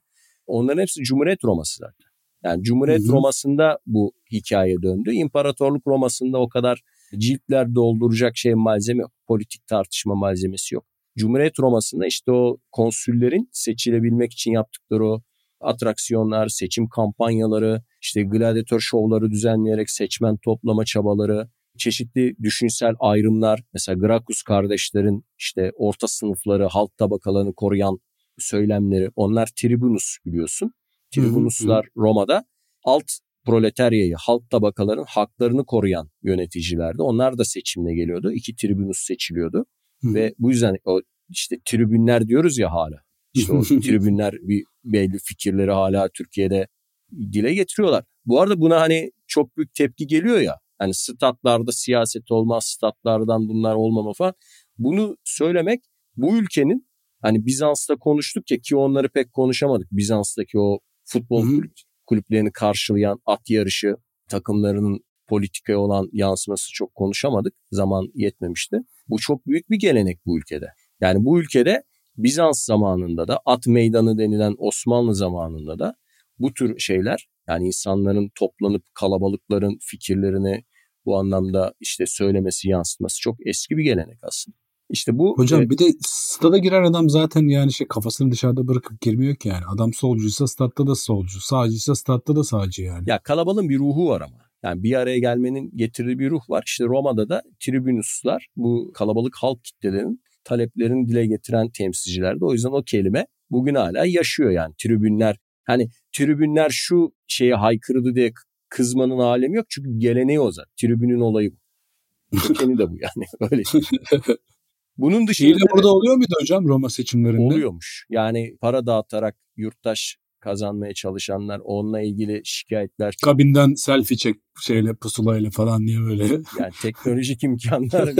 [0.47, 2.06] Onların hepsi Cumhuriyet Roma'sı zaten.
[2.47, 3.11] Yani Cumhuriyet Hı-hı.
[3.11, 5.11] Roma'sında bu hikaye döndü.
[5.11, 6.81] İmparatorluk Roma'sında o kadar
[7.17, 9.11] ciltler dolduracak şey malzeme yok.
[9.27, 10.85] Politik tartışma malzemesi yok.
[11.17, 15.21] Cumhuriyet Roma'sında işte o konsüllerin seçilebilmek için yaptıkları o
[15.61, 24.41] atraksiyonlar, seçim kampanyaları, işte gladyatör şovları düzenleyerek seçmen toplama çabaları, çeşitli düşünsel ayrımlar, mesela Gracchus
[24.43, 27.99] kardeşlerin işte orta sınıfları, halk tabakalarını koruyan
[28.39, 30.73] söylemleri, onlar tribunus biliyorsun.
[31.11, 32.45] Tribunuslar Roma'da
[32.83, 33.05] alt
[33.45, 37.01] proletaryayı, halk tabakaların haklarını koruyan yöneticilerdi.
[37.01, 38.31] Onlar da seçimle geliyordu.
[38.31, 39.65] İki tribunus seçiliyordu.
[40.01, 40.13] Hı.
[40.13, 43.01] Ve bu yüzden o işte tribünler diyoruz ya hala.
[43.33, 46.67] İşte o tribünler bir belli fikirleri hala Türkiye'de
[47.11, 48.03] dile getiriyorlar.
[48.25, 50.55] Bu arada buna hani çok büyük tepki geliyor ya.
[50.79, 54.33] Hani statlarda siyaset olmaz, statlardan bunlar olmama falan.
[54.77, 55.79] Bunu söylemek
[56.15, 56.87] bu ülkenin
[57.21, 59.87] hani Bizans'ta konuştuk ya ki onları pek konuşamadık.
[59.91, 61.61] Bizans'taki o futbol Hı-hı.
[62.05, 63.95] kulüplerini karşılayan at yarışı
[64.29, 67.53] takımlarının politikaya olan yansıması çok konuşamadık.
[67.71, 68.77] Zaman yetmemişti.
[69.07, 70.65] Bu çok büyük bir gelenek bu ülkede.
[71.01, 71.83] Yani bu ülkede
[72.17, 75.95] Bizans zamanında da at meydanı denilen Osmanlı zamanında da
[76.39, 80.63] bu tür şeyler yani insanların toplanıp kalabalıkların fikirlerini
[81.05, 84.57] bu anlamda işte söylemesi yansıtması çok eski bir gelenek aslında.
[84.89, 89.01] İşte bu Hocam e, bir de stada giren adam zaten yani şey kafasını dışarıda bırakıp
[89.01, 89.63] girmiyor ki yani.
[89.75, 93.09] Adam solcuysa statta da solcu, sağcıysa statta da sağcı yani.
[93.09, 94.37] Ya kalabalığın bir ruhu var ama.
[94.63, 96.63] Yani bir araya gelmenin getirdiği bir ruh var.
[96.67, 102.45] İşte Roma'da da tribünuslar bu kalabalık halk kitlelerinin taleplerini dile getiren temsilcilerdi.
[102.45, 105.37] O yüzden o kelime bugün hala yaşıyor yani tribünler.
[105.63, 108.31] Hani tribünler şu şeye haykırdı diye
[108.69, 109.65] kızmanın alemi yok.
[109.69, 110.71] Çünkü geleneği o zaten.
[110.77, 112.37] Tribünün olayı bu.
[112.37, 113.25] Kökeni de bu yani.
[113.51, 113.63] Öyle.
[114.97, 115.49] Bunun dışında...
[115.49, 117.41] İyi burada oluyor muydu hocam Roma seçimlerinde?
[117.41, 118.05] Oluyormuş.
[118.09, 123.15] Yani para dağıtarak yurttaş kazanmaya çalışanlar onunla ilgili şikayetler.
[123.23, 126.23] Kabinden selfie çek şeyle pusulayla falan diye böyle.
[126.59, 128.09] Yani teknolojik imkanlar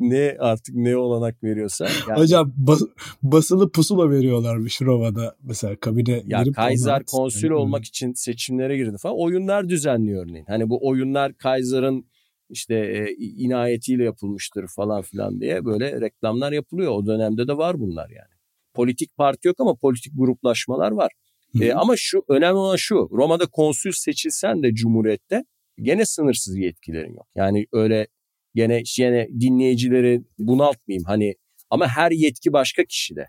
[0.00, 1.86] ne artık ne olanak veriyorsa.
[2.08, 2.20] Yani...
[2.20, 2.82] Hocam bas,
[3.22, 8.96] basılı pusula veriyorlarmış Roma'da mesela kabine ya girip Kaiser konsül yani, olmak için seçimlere girdi
[9.00, 9.16] falan.
[9.18, 10.44] Oyunlar düzenliyor örneğin.
[10.48, 12.04] Hani bu oyunlar Kaiser'ın
[12.52, 16.92] işte e, inayetiyle yapılmıştır falan filan diye böyle reklamlar yapılıyor.
[16.92, 18.32] O dönemde de var bunlar yani.
[18.74, 21.12] Politik parti yok ama politik gruplaşmalar var.
[21.60, 25.44] E, ama şu önemli olan şu Roma'da konsül seçilsen de cumhuriyette
[25.76, 27.26] gene sınırsız yetkilerin yok.
[27.34, 28.06] Yani öyle
[28.54, 31.34] gene gene dinleyicileri bunaltmayayım hani
[31.70, 33.26] ama her yetki başka kişide.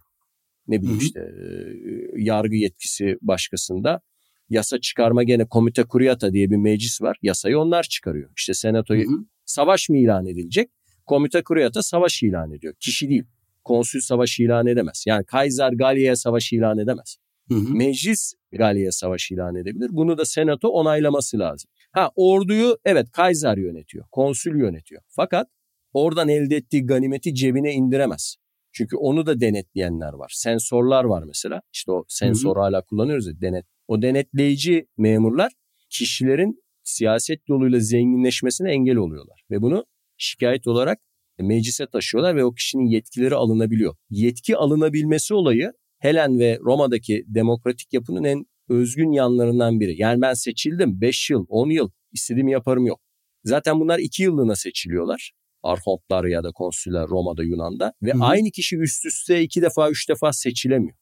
[0.67, 1.51] Ne bileyim işte e,
[2.15, 4.01] yargı yetkisi başkasında.
[4.49, 7.17] Yasa çıkarma gene komite kuriyata diye bir meclis var.
[7.21, 8.32] Yasayı onlar çıkarıyor.
[8.38, 9.25] İşte senatoyu hı hı.
[9.45, 10.69] savaş mı ilan edilecek?
[11.06, 12.73] Komite kuriyata savaş ilan ediyor.
[12.79, 13.23] Kişi değil.
[13.63, 15.03] Konsül savaş ilan edemez.
[15.08, 17.17] Yani Kaiser Galya'ya savaş ilan edemez.
[17.49, 17.73] Hı hı.
[17.73, 19.89] Meclis Galya Savaşı ilan edebilir.
[19.91, 21.69] Bunu da senato onaylaması lazım.
[21.91, 25.01] Ha orduyu evet Kaiser yönetiyor, konsül yönetiyor.
[25.08, 25.47] Fakat
[25.93, 28.36] oradan elde ettiği ganimeti cebine indiremez.
[28.71, 30.32] Çünkü onu da denetleyenler var.
[30.36, 31.62] Sensörler var mesela.
[31.73, 33.65] İşte o sensör hala kullanıyoruz ya denet.
[33.88, 35.52] O denetleyici memurlar
[35.89, 39.43] kişilerin siyaset yoluyla zenginleşmesine engel oluyorlar.
[39.52, 39.86] Ve bunu
[40.17, 41.00] şikayet olarak
[41.39, 43.96] meclise taşıyorlar ve o kişinin yetkileri alınabiliyor.
[44.10, 50.02] Yetki alınabilmesi olayı Helen ve Roma'daki demokratik yapının en özgün yanlarından biri.
[50.02, 53.00] Yani ben seçildim 5 yıl, 10 yıl istediğimi yaparım yok.
[53.43, 55.32] Zaten bunlar 2 yıllığına seçiliyorlar.
[55.63, 57.93] Arhontlar ya da konsüller Roma'da, Yunan'da.
[58.02, 58.24] Ve Hı-hı.
[58.24, 60.98] aynı kişi üst üste iki defa, üç defa seçilemiyor.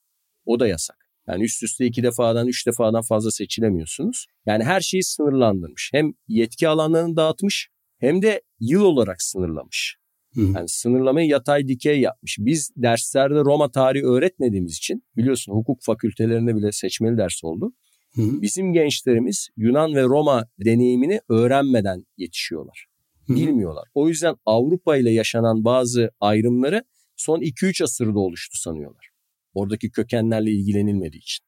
[0.45, 1.00] O da yasak.
[1.27, 4.25] Yani üst üste iki defadan, üç defadan fazla seçilemiyorsunuz.
[4.45, 5.89] Yani her şeyi sınırlandırmış.
[5.93, 9.97] Hem yetki alanlarını dağıtmış hem de yıl olarak sınırlamış.
[10.33, 10.41] Hı.
[10.41, 12.37] Yani sınırlamayı yatay dikey yapmış.
[12.39, 17.73] Biz derslerde Roma tarihi öğretmediğimiz için biliyorsun hukuk fakültelerinde bile seçmeli ders oldu.
[18.15, 18.41] Hı.
[18.41, 22.85] Bizim gençlerimiz Yunan ve Roma deneyimini öğrenmeden yetişiyorlar.
[23.27, 23.35] Hı.
[23.35, 23.87] Bilmiyorlar.
[23.93, 26.83] O yüzden Avrupa ile yaşanan bazı ayrımları
[27.15, 29.10] son 2-3 asırda oluştu sanıyorlar.
[29.53, 31.45] Oradaki kökenlerle ilgilenilmediği için.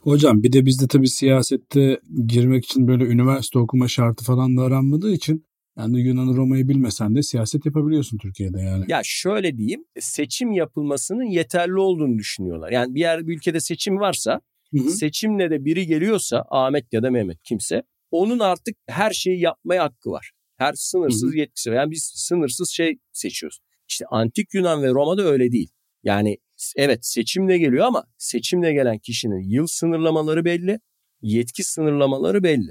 [0.00, 5.12] Hocam bir de bizde tabii siyasette girmek için böyle üniversite okuma şartı falan da aranmadığı
[5.12, 5.46] için
[5.78, 8.84] yani Yunan Roma'yı bilmesen de siyaset yapabiliyorsun Türkiye'de yani.
[8.88, 12.70] Ya şöyle diyeyim seçim yapılmasının yeterli olduğunu düşünüyorlar.
[12.70, 14.40] Yani bir yer bir ülkede seçim varsa
[14.72, 14.90] hı hı.
[14.90, 20.10] seçimle de biri geliyorsa Ahmet ya da Mehmet kimse onun artık her şeyi yapmaya hakkı
[20.10, 20.32] var.
[20.56, 21.38] Her sınırsız hı hı.
[21.38, 21.76] yetkisi var.
[21.76, 23.58] Yani biz sınırsız şey seçiyoruz.
[23.88, 25.70] İşte antik Yunan ve Roma'da öyle değil.
[26.02, 26.38] Yani
[26.76, 30.80] evet seçimle geliyor ama seçimle gelen kişinin yıl sınırlamaları belli,
[31.22, 32.70] yetki sınırlamaları belli.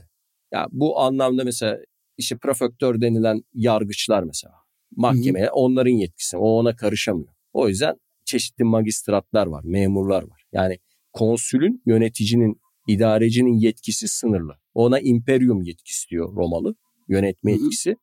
[0.52, 1.78] Ya bu anlamda mesela
[2.18, 4.54] işte prefektör denilen yargıçlar mesela
[4.96, 5.54] mahkemeye Hı-hı.
[5.54, 6.38] onların yetkisi.
[6.38, 7.34] O ona karışamıyor.
[7.54, 10.44] O yüzden çeşitli magistratlar var, memurlar var.
[10.52, 10.80] Yani
[11.14, 14.58] konsülün, yöneticinin, idarecinin yetkisi sınırlı.
[14.74, 16.76] Ona imperium yetkisi diyor Romalı.
[17.08, 17.96] Yönetme yetkisi.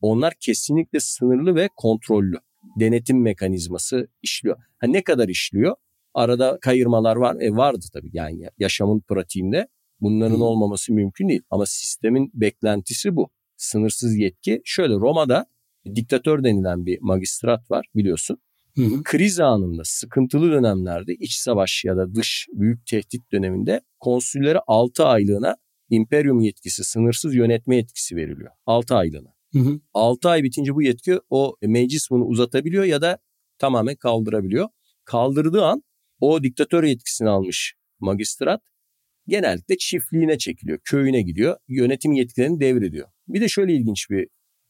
[0.00, 2.36] Onlar kesinlikle sınırlı ve kontrollü.
[2.80, 4.56] Denetim mekanizması işliyor.
[4.78, 5.76] Ha ne kadar işliyor?
[6.14, 7.36] Arada kayırmalar var.
[7.40, 9.68] E vardı tabii yani yaşamın pratiğinde
[10.00, 11.42] Bunların olmaması mümkün değil.
[11.50, 13.30] Ama sistemin beklentisi bu.
[13.56, 14.62] Sınırsız yetki.
[14.64, 15.46] Şöyle Roma'da
[15.94, 18.38] diktatör denilen bir magistrat var biliyorsun.
[18.76, 19.02] Hı hı.
[19.04, 25.56] Kriz anında, sıkıntılı dönemlerde iç savaş ya da dış büyük tehdit döneminde konsüllere 6 aylığına
[25.90, 28.50] imperium yetkisi, sınırsız yönetme yetkisi veriliyor.
[28.66, 29.34] 6 aylığına.
[29.52, 29.80] Hı hı.
[29.94, 33.18] 6 ay bitince bu yetki o meclis bunu uzatabiliyor ya da
[33.58, 34.68] tamamen kaldırabiliyor.
[35.04, 35.82] Kaldırdığı an
[36.20, 38.62] o diktatör yetkisini almış magistrat
[39.26, 43.08] genellikle çiftliğine çekiliyor, köyüne gidiyor, yönetim yetkilerini devrediyor.
[43.28, 44.28] Bir de şöyle ilginç bir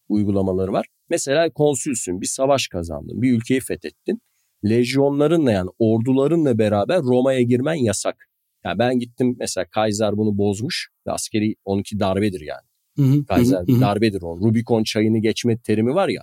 [0.09, 0.87] uygulamaları var.
[1.11, 4.21] Mesela konsülsün, bir savaş kazandın, bir ülkeyi fethettin.
[4.65, 8.29] Lejyonlarınla yani ordularınla beraber Roma'ya girmen yasak.
[8.65, 12.70] Yani ben gittim mesela Kaiser bunu bozmuş ve askeri 12 darbedir yani.
[13.29, 14.37] Kaiser darbedir o.
[14.41, 16.23] Rubicon çayını geçme terimi var ya.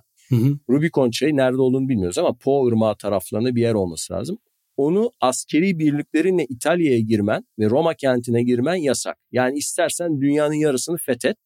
[0.69, 4.37] Rubicon çayı nerede olduğunu bilmiyoruz ama Po ırmağı taraflarında bir yer olması lazım.
[4.77, 9.17] Onu askeri birliklerinle İtalya'ya girmen ve Roma kentine girmen yasak.
[9.31, 11.37] Yani istersen dünyanın yarısını fethet.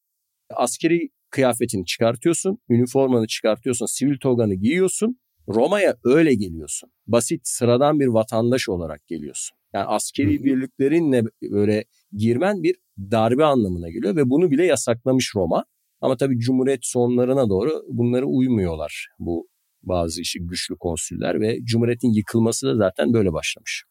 [0.54, 5.18] Askeri kıyafetini çıkartıyorsun, üniformanı çıkartıyorsun, sivil toganı giyiyorsun.
[5.48, 6.90] Roma'ya öyle geliyorsun.
[7.06, 9.56] Basit, sıradan bir vatandaş olarak geliyorsun.
[9.74, 15.64] Yani askeri birliklerinle böyle girmen bir darbe anlamına geliyor ve bunu bile yasaklamış Roma.
[16.00, 19.48] Ama tabii Cumhuriyet sonlarına doğru bunları uymuyorlar bu
[19.82, 23.84] bazı işi güçlü konsüller ve Cumhuriyet'in yıkılması da zaten böyle başlamış.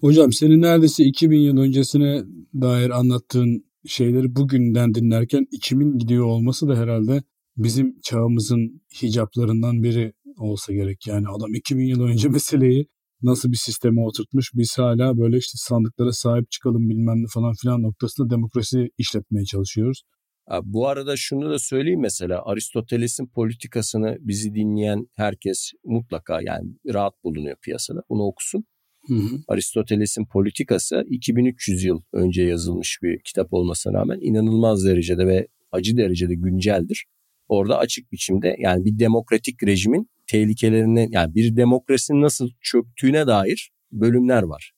[0.00, 2.22] Hocam senin neredeyse 2000 yıl öncesine
[2.54, 7.22] dair anlattığın şeyleri bugünden dinlerken içimin gidiyor olması da herhalde
[7.56, 11.06] bizim çağımızın hicaplarından biri olsa gerek.
[11.06, 12.86] Yani adam 2000 yıl önce meseleyi
[13.22, 17.82] nasıl bir sisteme oturtmuş biz hala böyle işte sandıklara sahip çıkalım bilmem ne falan filan
[17.82, 20.02] noktasında demokrasi işletmeye çalışıyoruz.
[20.62, 27.56] Bu arada şunu da söyleyeyim mesela Aristoteles'in politikasını bizi dinleyen herkes mutlaka yani rahat bulunuyor
[27.62, 28.64] piyasada bunu okusun.
[29.06, 29.40] Hı hı.
[29.48, 36.34] Aristoteles'in politikası 2300 yıl önce yazılmış bir kitap olmasına rağmen inanılmaz derecede ve acı derecede
[36.34, 37.06] günceldir.
[37.48, 44.42] Orada açık biçimde yani bir demokratik rejimin tehlikelerini yani bir demokrasinin nasıl çöktüğüne dair bölümler
[44.42, 44.72] var.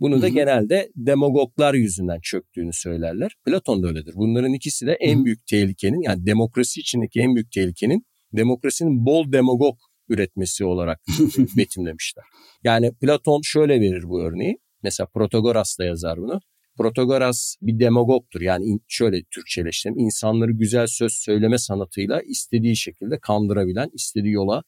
[0.00, 0.34] Bunu da Hı-hı.
[0.34, 3.32] genelde demagoglar yüzünden çöktüğünü söylerler.
[3.46, 4.14] Platon da öyledir.
[4.16, 9.78] Bunların ikisi de en büyük tehlikenin yani demokrasi içindeki en büyük tehlikenin demokrasinin bol demagog
[10.08, 11.00] üretmesi olarak
[11.56, 12.24] betimlemişler.
[12.64, 14.58] Yani Platon şöyle verir bu örneği.
[14.82, 16.40] Mesela Protagoras da yazar bunu.
[16.76, 18.40] Protagoras bir demagogtur.
[18.40, 19.98] Yani şöyle Türkçeleştirelim.
[19.98, 24.62] insanları güzel söz söyleme sanatıyla istediği şekilde kandırabilen, istediği yola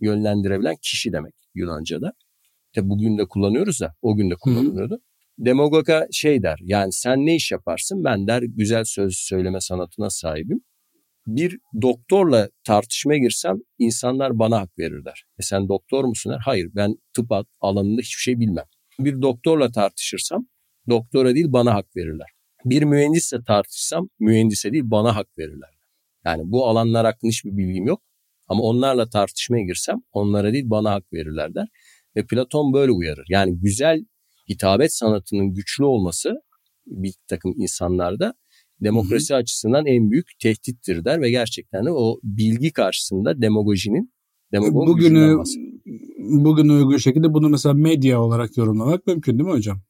[0.00, 2.12] yönlendirebilen kişi demek Yunanca'da.
[2.66, 4.94] İşte bugün de kullanıyoruz da o gün de kullanılıyordu.
[4.94, 4.98] Hı.
[5.38, 10.60] Demagoga şey der yani sen ne iş yaparsın ben der güzel söz söyleme sanatına sahibim.
[11.26, 15.24] Bir doktorla tartışmaya girsem insanlar bana hak verirler.
[15.38, 16.40] E sen doktor musun der?
[16.44, 17.26] Hayır ben tıp
[17.60, 18.64] alanında hiçbir şey bilmem.
[18.98, 20.46] Bir doktorla tartışırsam
[20.88, 22.28] doktora değil bana hak verirler.
[22.64, 25.70] Bir mühendisle tartışsam mühendise değil bana hak verirler.
[26.24, 28.02] Yani bu alanlar hakkında hiçbir bilgim yok.
[28.48, 31.68] Ama onlarla tartışmaya girsem onlara değil bana hak verirler der.
[32.16, 33.26] Ve Platon böyle uyarır.
[33.28, 34.04] Yani güzel
[34.50, 36.34] hitabet sanatının güçlü olması
[36.86, 38.34] bir takım insanlarda
[38.80, 39.40] demokrasi Hı-hı.
[39.40, 44.12] açısından en büyük tehdittir der ve gerçekten de o bilgi karşısında demagojinin
[44.52, 45.36] demagog bugünü
[46.18, 49.80] bugün uygun şekilde bunu mesela medya olarak yorumlamak mümkün değil mi hocam?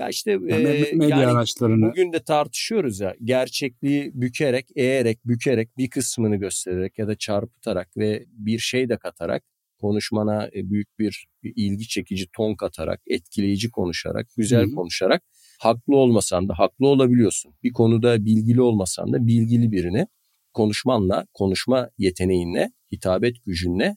[0.00, 5.90] Ya işte e, medya yani araçlarını bugün de tartışıyoruz ya gerçekliği bükerek, eğerek, bükerek bir
[5.90, 9.42] kısmını göstererek ya da çarpıtarak ve bir şey de katarak
[9.80, 14.74] konuşmana e, büyük bir ilgi çekici ton katarak, etkileyici konuşarak, güzel Hı-hı.
[14.74, 15.22] konuşarak
[15.58, 17.54] haklı olmasan da haklı olabiliyorsun.
[17.62, 20.06] Bir konuda bilgili olmasan da bilgili birini
[20.52, 23.96] konuşmanla, konuşma yeteneğinle, hitabet gücünle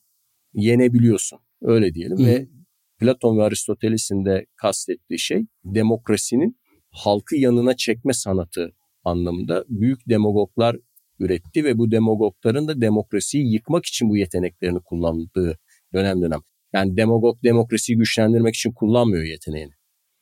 [0.54, 1.39] yenebiliyorsun.
[1.62, 2.28] Öyle diyelim Hı-hı.
[2.28, 2.48] ve
[3.04, 6.58] Platon ve Aristoteles'in de kastettiği şey demokrasinin
[6.92, 10.78] halkı yanına çekme sanatı anlamında büyük demagoglar
[11.20, 15.58] üretti ve bu demagogların da demokrasiyi yıkmak için bu yeteneklerini kullandığı
[15.94, 16.39] dönem dönem.
[16.74, 19.74] Yani demagog demokrasiyi güçlendirmek için kullanmıyor yeteneğini.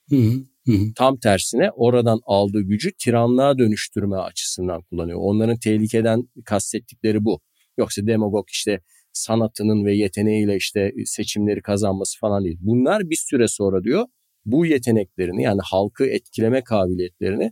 [0.10, 0.78] Hı hı, hı.
[0.96, 5.20] Tam tersine oradan aldığı gücü tiranlığa dönüştürme açısından kullanıyor.
[5.22, 7.40] Onların tehlikeden kastettikleri bu.
[7.78, 8.80] Yoksa demagog işte
[9.14, 12.58] sanatının ve yeteneğiyle işte seçimleri kazanması falan değil.
[12.62, 14.06] Bunlar bir süre sonra diyor
[14.46, 17.52] bu yeteneklerini yani halkı etkileme kabiliyetlerini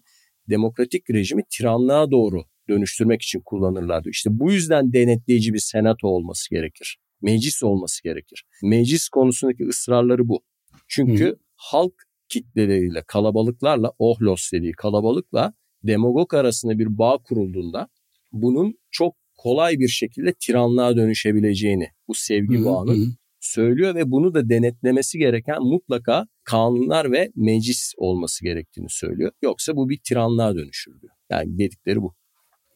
[0.50, 4.10] demokratik rejimi tiranlığa doğru dönüştürmek için kullanırlardı.
[4.10, 8.46] İşte bu yüzden denetleyici bir senato olması gerekir meclis olması gerekir.
[8.64, 10.42] Meclis konusundaki ısrarları bu.
[10.88, 11.38] Çünkü Hı.
[11.56, 11.94] halk
[12.30, 17.90] kitleleriyle, kalabalıklarla, ohlos dediği kalabalıkla demagog arasında bir bağ kurulduğunda
[18.32, 23.12] bunun çok kolay bir şekilde tiranlığa dönüşebileceğini, bu sevgi hı bağının hı.
[23.40, 29.32] söylüyor ve bunu da denetlemesi gereken mutlaka kanunlar ve meclis olması gerektiğini söylüyor.
[29.42, 31.14] Yoksa bu bir tiranlığa dönüşür diyor.
[31.30, 32.16] Yani dedikleri bu.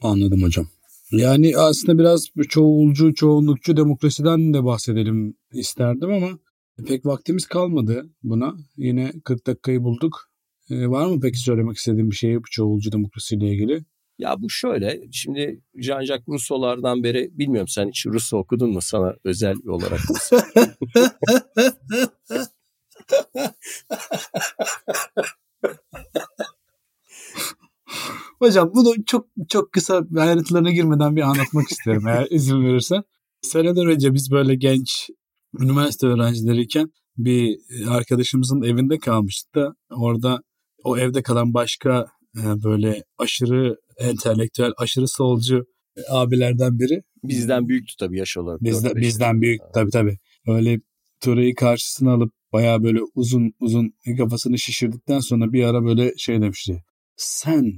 [0.01, 0.67] Anladım hocam.
[1.11, 6.39] Yani aslında biraz çoğulcu, çoğunlukçu demokrasiden de bahsedelim isterdim ama
[6.87, 8.55] pek vaktimiz kalmadı buna.
[8.77, 10.29] Yine 40 dakikayı bulduk.
[10.69, 13.85] Ee, var mı peki söylemek istediğim bir şey bu çoğulcu demokrasiyle ilgili?
[14.17, 19.55] Ya bu şöyle, şimdi Jean-Jacques Rousseau'lardan beri bilmiyorum sen hiç Rousseau okudun mu sana özel
[19.67, 19.99] olarak?
[28.39, 33.03] Hocam bunu çok çok kısa ayrıntılarına girmeden bir anlatmak isterim eğer izin verirsen.
[33.41, 35.09] Seneler önce biz böyle genç
[35.59, 37.57] üniversite öğrencileriyken bir
[37.89, 40.41] arkadaşımızın evinde kalmıştık da orada
[40.83, 45.65] o evde kalan başka böyle aşırı entelektüel, aşırı solcu
[46.09, 47.03] abilerden biri.
[47.23, 48.61] Bizden büyüktü tabii yaş olarak.
[48.63, 50.17] Bizde, bizden büyük tabii tabii.
[50.47, 50.79] Öyle
[51.21, 56.83] Turay'ı karşısına alıp bayağı böyle uzun uzun kafasını şişirdikten sonra bir ara böyle şey demişti.
[57.15, 57.73] Sen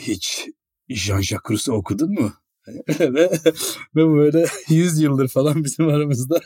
[0.00, 0.46] hiç
[0.90, 2.32] Jean-Jacques Rousseau okudun mu?
[3.00, 3.30] ve,
[3.96, 6.40] ve böyle 100 yıldır falan bizim aramızda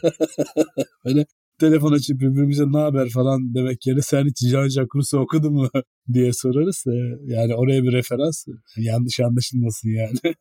[1.05, 1.27] böyle
[1.63, 5.69] telefon açıp birbirimize ne haber falan demek yerine sen hiç Jean-Jacques okudun mu
[6.13, 6.85] diye sorarız.
[7.27, 8.47] Yani oraya bir referans
[8.77, 10.19] yanlış anlaşılmasın yani.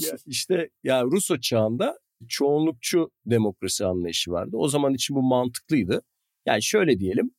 [0.00, 1.98] ya işte ya Rousseau çağında
[2.28, 4.56] çoğunlukçu demokrasi anlayışı vardı.
[4.56, 6.02] O zaman için bu mantıklıydı.
[6.46, 7.30] Yani şöyle diyelim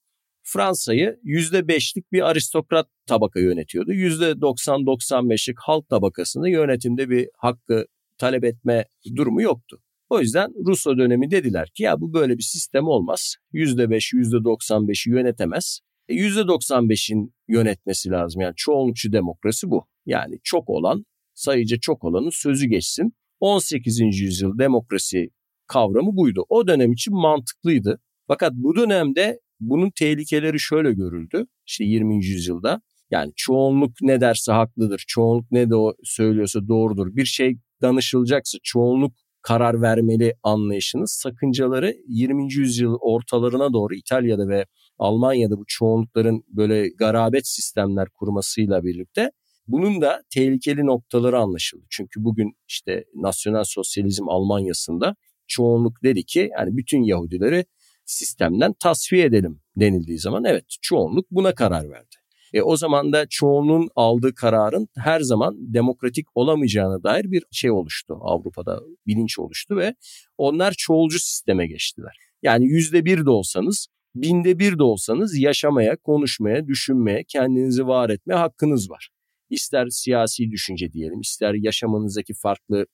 [0.44, 3.92] Fransa'yı %5'lik bir aristokrat tabaka yönetiyordu.
[3.92, 7.86] %90-95'lik halk tabakasında yönetimde bir hakkı
[8.18, 8.86] talep etme
[9.16, 9.82] durumu yoktu.
[10.12, 13.36] O yüzden Russo dönemi dediler ki ya bu böyle bir sistem olmaz.
[13.54, 15.80] %5, %95'i yönetemez.
[16.10, 18.42] E %95'in yönetmesi lazım.
[18.42, 19.88] Yani çoğunlukçu demokrasi bu.
[20.06, 23.14] Yani çok olan, sayıca çok olanın sözü geçsin.
[23.40, 24.00] 18.
[24.00, 25.30] yüzyıl demokrasi
[25.68, 26.46] kavramı buydu.
[26.50, 28.00] O dönem için mantıklıydı.
[28.28, 31.46] Fakat bu dönemde bunun tehlikeleri şöyle görüldü.
[31.68, 32.26] İşte 20.
[32.26, 32.82] yüzyılda
[33.12, 37.16] yani çoğunluk ne derse haklıdır, çoğunluk ne de o söylüyorsa doğrudur.
[37.16, 42.54] Bir şey danışılacaksa çoğunluk karar vermeli anlayışının sakıncaları 20.
[42.54, 44.66] yüzyıl ortalarına doğru İtalya'da ve
[44.98, 49.32] Almanya'da bu çoğunlukların böyle garabet sistemler kurmasıyla birlikte
[49.68, 51.86] bunun da tehlikeli noktaları anlaşıldı.
[51.90, 55.16] Çünkü bugün işte nasyonel sosyalizm Almanya'sında
[55.48, 57.66] çoğunluk dedi ki yani bütün Yahudileri
[58.06, 62.21] sistemden tasfiye edelim denildiği zaman evet çoğunluk buna karar verdi.
[62.54, 68.18] E, o zaman da çoğunluğun aldığı kararın her zaman demokratik olamayacağına dair bir şey oluştu.
[68.22, 69.96] Avrupa'da bilinç oluştu ve
[70.38, 72.18] onlar çoğulcu sisteme geçtiler.
[72.44, 78.34] Yani yüzde bir de olsanız, binde bir de olsanız yaşamaya, konuşmaya, düşünmeye, kendinizi var etme
[78.34, 79.10] hakkınız var.
[79.50, 82.86] İster siyasi düşünce diyelim, ister yaşamanızdaki farklı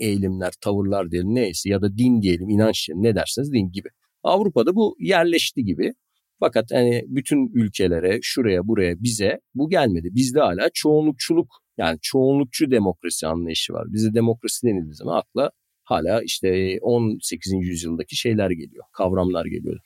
[0.00, 3.88] eğilimler, tavırlar diyelim neyse ya da din diyelim, inanç diyelim ne derseniz din gibi.
[4.22, 5.94] Avrupa'da bu yerleşti gibi.
[6.40, 10.08] Fakat hani bütün ülkelere, şuraya, buraya, bize bu gelmedi.
[10.12, 13.86] Bizde hala çoğunlukçuluk yani çoğunlukçu demokrasi anlayışı var.
[13.88, 15.50] Bize demokrasi denildiği zaman akla
[15.84, 17.52] hala işte 18.
[17.60, 19.78] yüzyıldaki şeyler geliyor, kavramlar geliyor.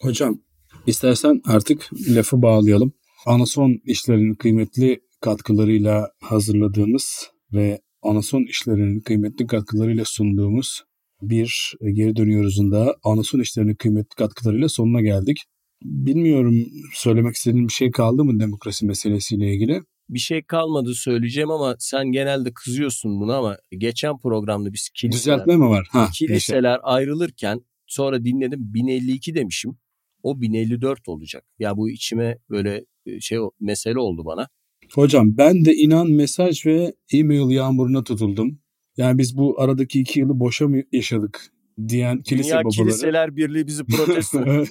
[0.00, 0.40] Hocam
[0.86, 2.92] istersen artık lafı bağlayalım.
[3.26, 10.82] Anason işlerinin kıymetli katkılarıyla hazırladığımız ve Anason işlerinin kıymetli katkılarıyla sunduğumuz
[11.22, 15.36] bir geri dönüyoruzun da Anason işlerinin kıymetli katkılarıyla sonuna geldik.
[15.82, 19.82] Bilmiyorum söylemek istediğin bir şey kaldı mı demokrasi meselesiyle ilgili?
[20.08, 25.56] Bir şey kalmadı söyleyeceğim ama sen genelde kızıyorsun buna ama geçen programda biz kiliseler, Düzeltme
[25.56, 25.88] mi var?
[25.90, 26.82] Ha, kiliseler yaşa.
[26.82, 29.78] ayrılırken sonra dinledim 1052 demişim.
[30.22, 31.44] O 1054 olacak.
[31.58, 34.48] Ya bu içime böyle e, şey mesele oldu bana.
[34.94, 38.58] Hocam ben de inan mesaj ve e-mail yağmuruna tutuldum.
[38.96, 41.52] Yani biz bu aradaki iki yılı boşa mı yaşadık
[41.88, 42.88] diyen kilise Dünya babaları.
[42.88, 44.44] Kiliseler Birliği bizi protesto.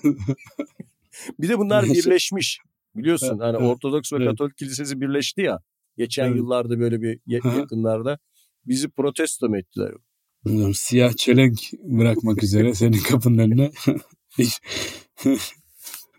[1.39, 2.59] bir de bunlar birleşmiş.
[2.95, 5.59] Biliyorsun hani Ortodoks ve Katolik Kilisesi birleşti ya.
[5.97, 8.19] Geçen yıllarda böyle bir yakınlarda
[8.65, 9.91] bizi protesto mu ettiler?
[10.73, 13.71] Siyah çelenk bırakmak üzere senin kapının önüne.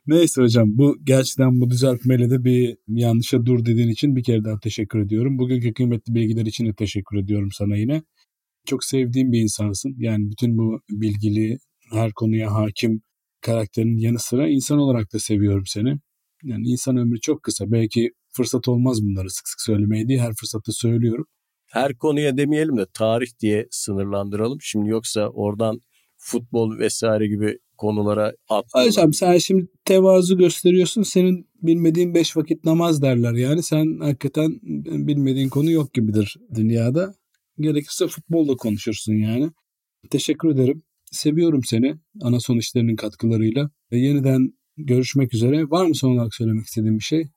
[0.07, 4.59] Neyse hocam bu gerçekten bu düzeltmeyle de bir yanlışa dur dediğin için bir kere daha
[4.61, 5.39] teşekkür ediyorum.
[5.39, 8.03] Bugünkü kıymetli bilgiler için de teşekkür ediyorum sana yine.
[8.67, 9.95] Çok sevdiğim bir insansın.
[9.99, 11.59] Yani bütün bu bilgili,
[11.93, 13.03] her konuya hakim
[13.41, 15.99] karakterin yanı sıra insan olarak da seviyorum seni.
[16.43, 17.71] Yani insan ömrü çok kısa.
[17.71, 21.27] Belki fırsat olmaz bunları sık sık söylemeye diye her fırsatta söylüyorum.
[21.67, 24.59] Her konuya demeyelim de tarih diye sınırlandıralım.
[24.61, 25.81] Şimdi yoksa oradan
[26.17, 28.91] futbol vesaire gibi konulara atlayalım.
[28.91, 31.03] Hocam sen şimdi tevazu gösteriyorsun.
[31.03, 33.33] Senin bilmediğin beş vakit namaz derler.
[33.33, 34.59] Yani sen hakikaten
[35.07, 37.15] bilmediğin konu yok gibidir dünyada.
[37.61, 39.51] Gerekirse futbolda konuşursun yani.
[40.11, 40.83] Teşekkür ederim.
[41.17, 43.71] Seviyorum seni ana son işlerinin katkılarıyla.
[43.93, 45.71] Ve yeniden görüşmek üzere.
[45.71, 47.29] Var mı son olarak söylemek istediğin bir şey?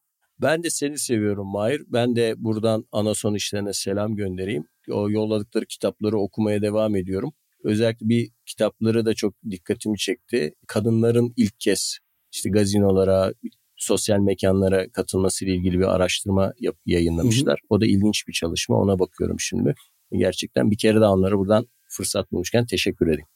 [0.42, 1.82] Ben de seni seviyorum Mahir.
[1.88, 4.64] Ben de buradan ana son işlerine selam göndereyim.
[4.92, 7.34] O yolladıkları kitapları okumaya devam ediyorum.
[7.64, 10.54] Özellikle bir kitapları da çok dikkatimi çekti.
[10.68, 11.98] Kadınların ilk kez
[12.32, 13.34] işte gazinolara,
[13.78, 17.60] sosyal mekanlara katılması ile ilgili bir araştırma yap, yayınlamışlar.
[17.62, 17.76] Hı hı.
[17.76, 18.82] O da ilginç bir çalışma.
[18.82, 19.76] Ona bakıyorum şimdi.
[20.12, 23.28] Gerçekten bir kere daha onlara buradan fırsat bulmuşken teşekkür edeyim.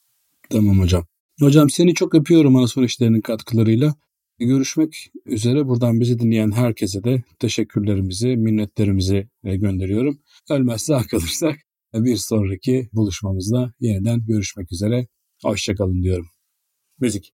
[0.50, 1.06] Tamam hocam.
[1.40, 3.94] Hocam seni çok öpüyorum Anason işlerinin katkılarıyla.
[4.38, 10.18] Görüşmek üzere buradan bizi dinleyen herkese de teşekkürlerimizi, minnetlerimizi gönderiyorum.
[10.50, 11.56] Ölmezse kalırsak
[11.94, 15.06] bir sonraki buluşmamızda yeniden görüşmek üzere.
[15.42, 16.26] Hoşçakalın diyorum.
[17.00, 17.32] Müzik.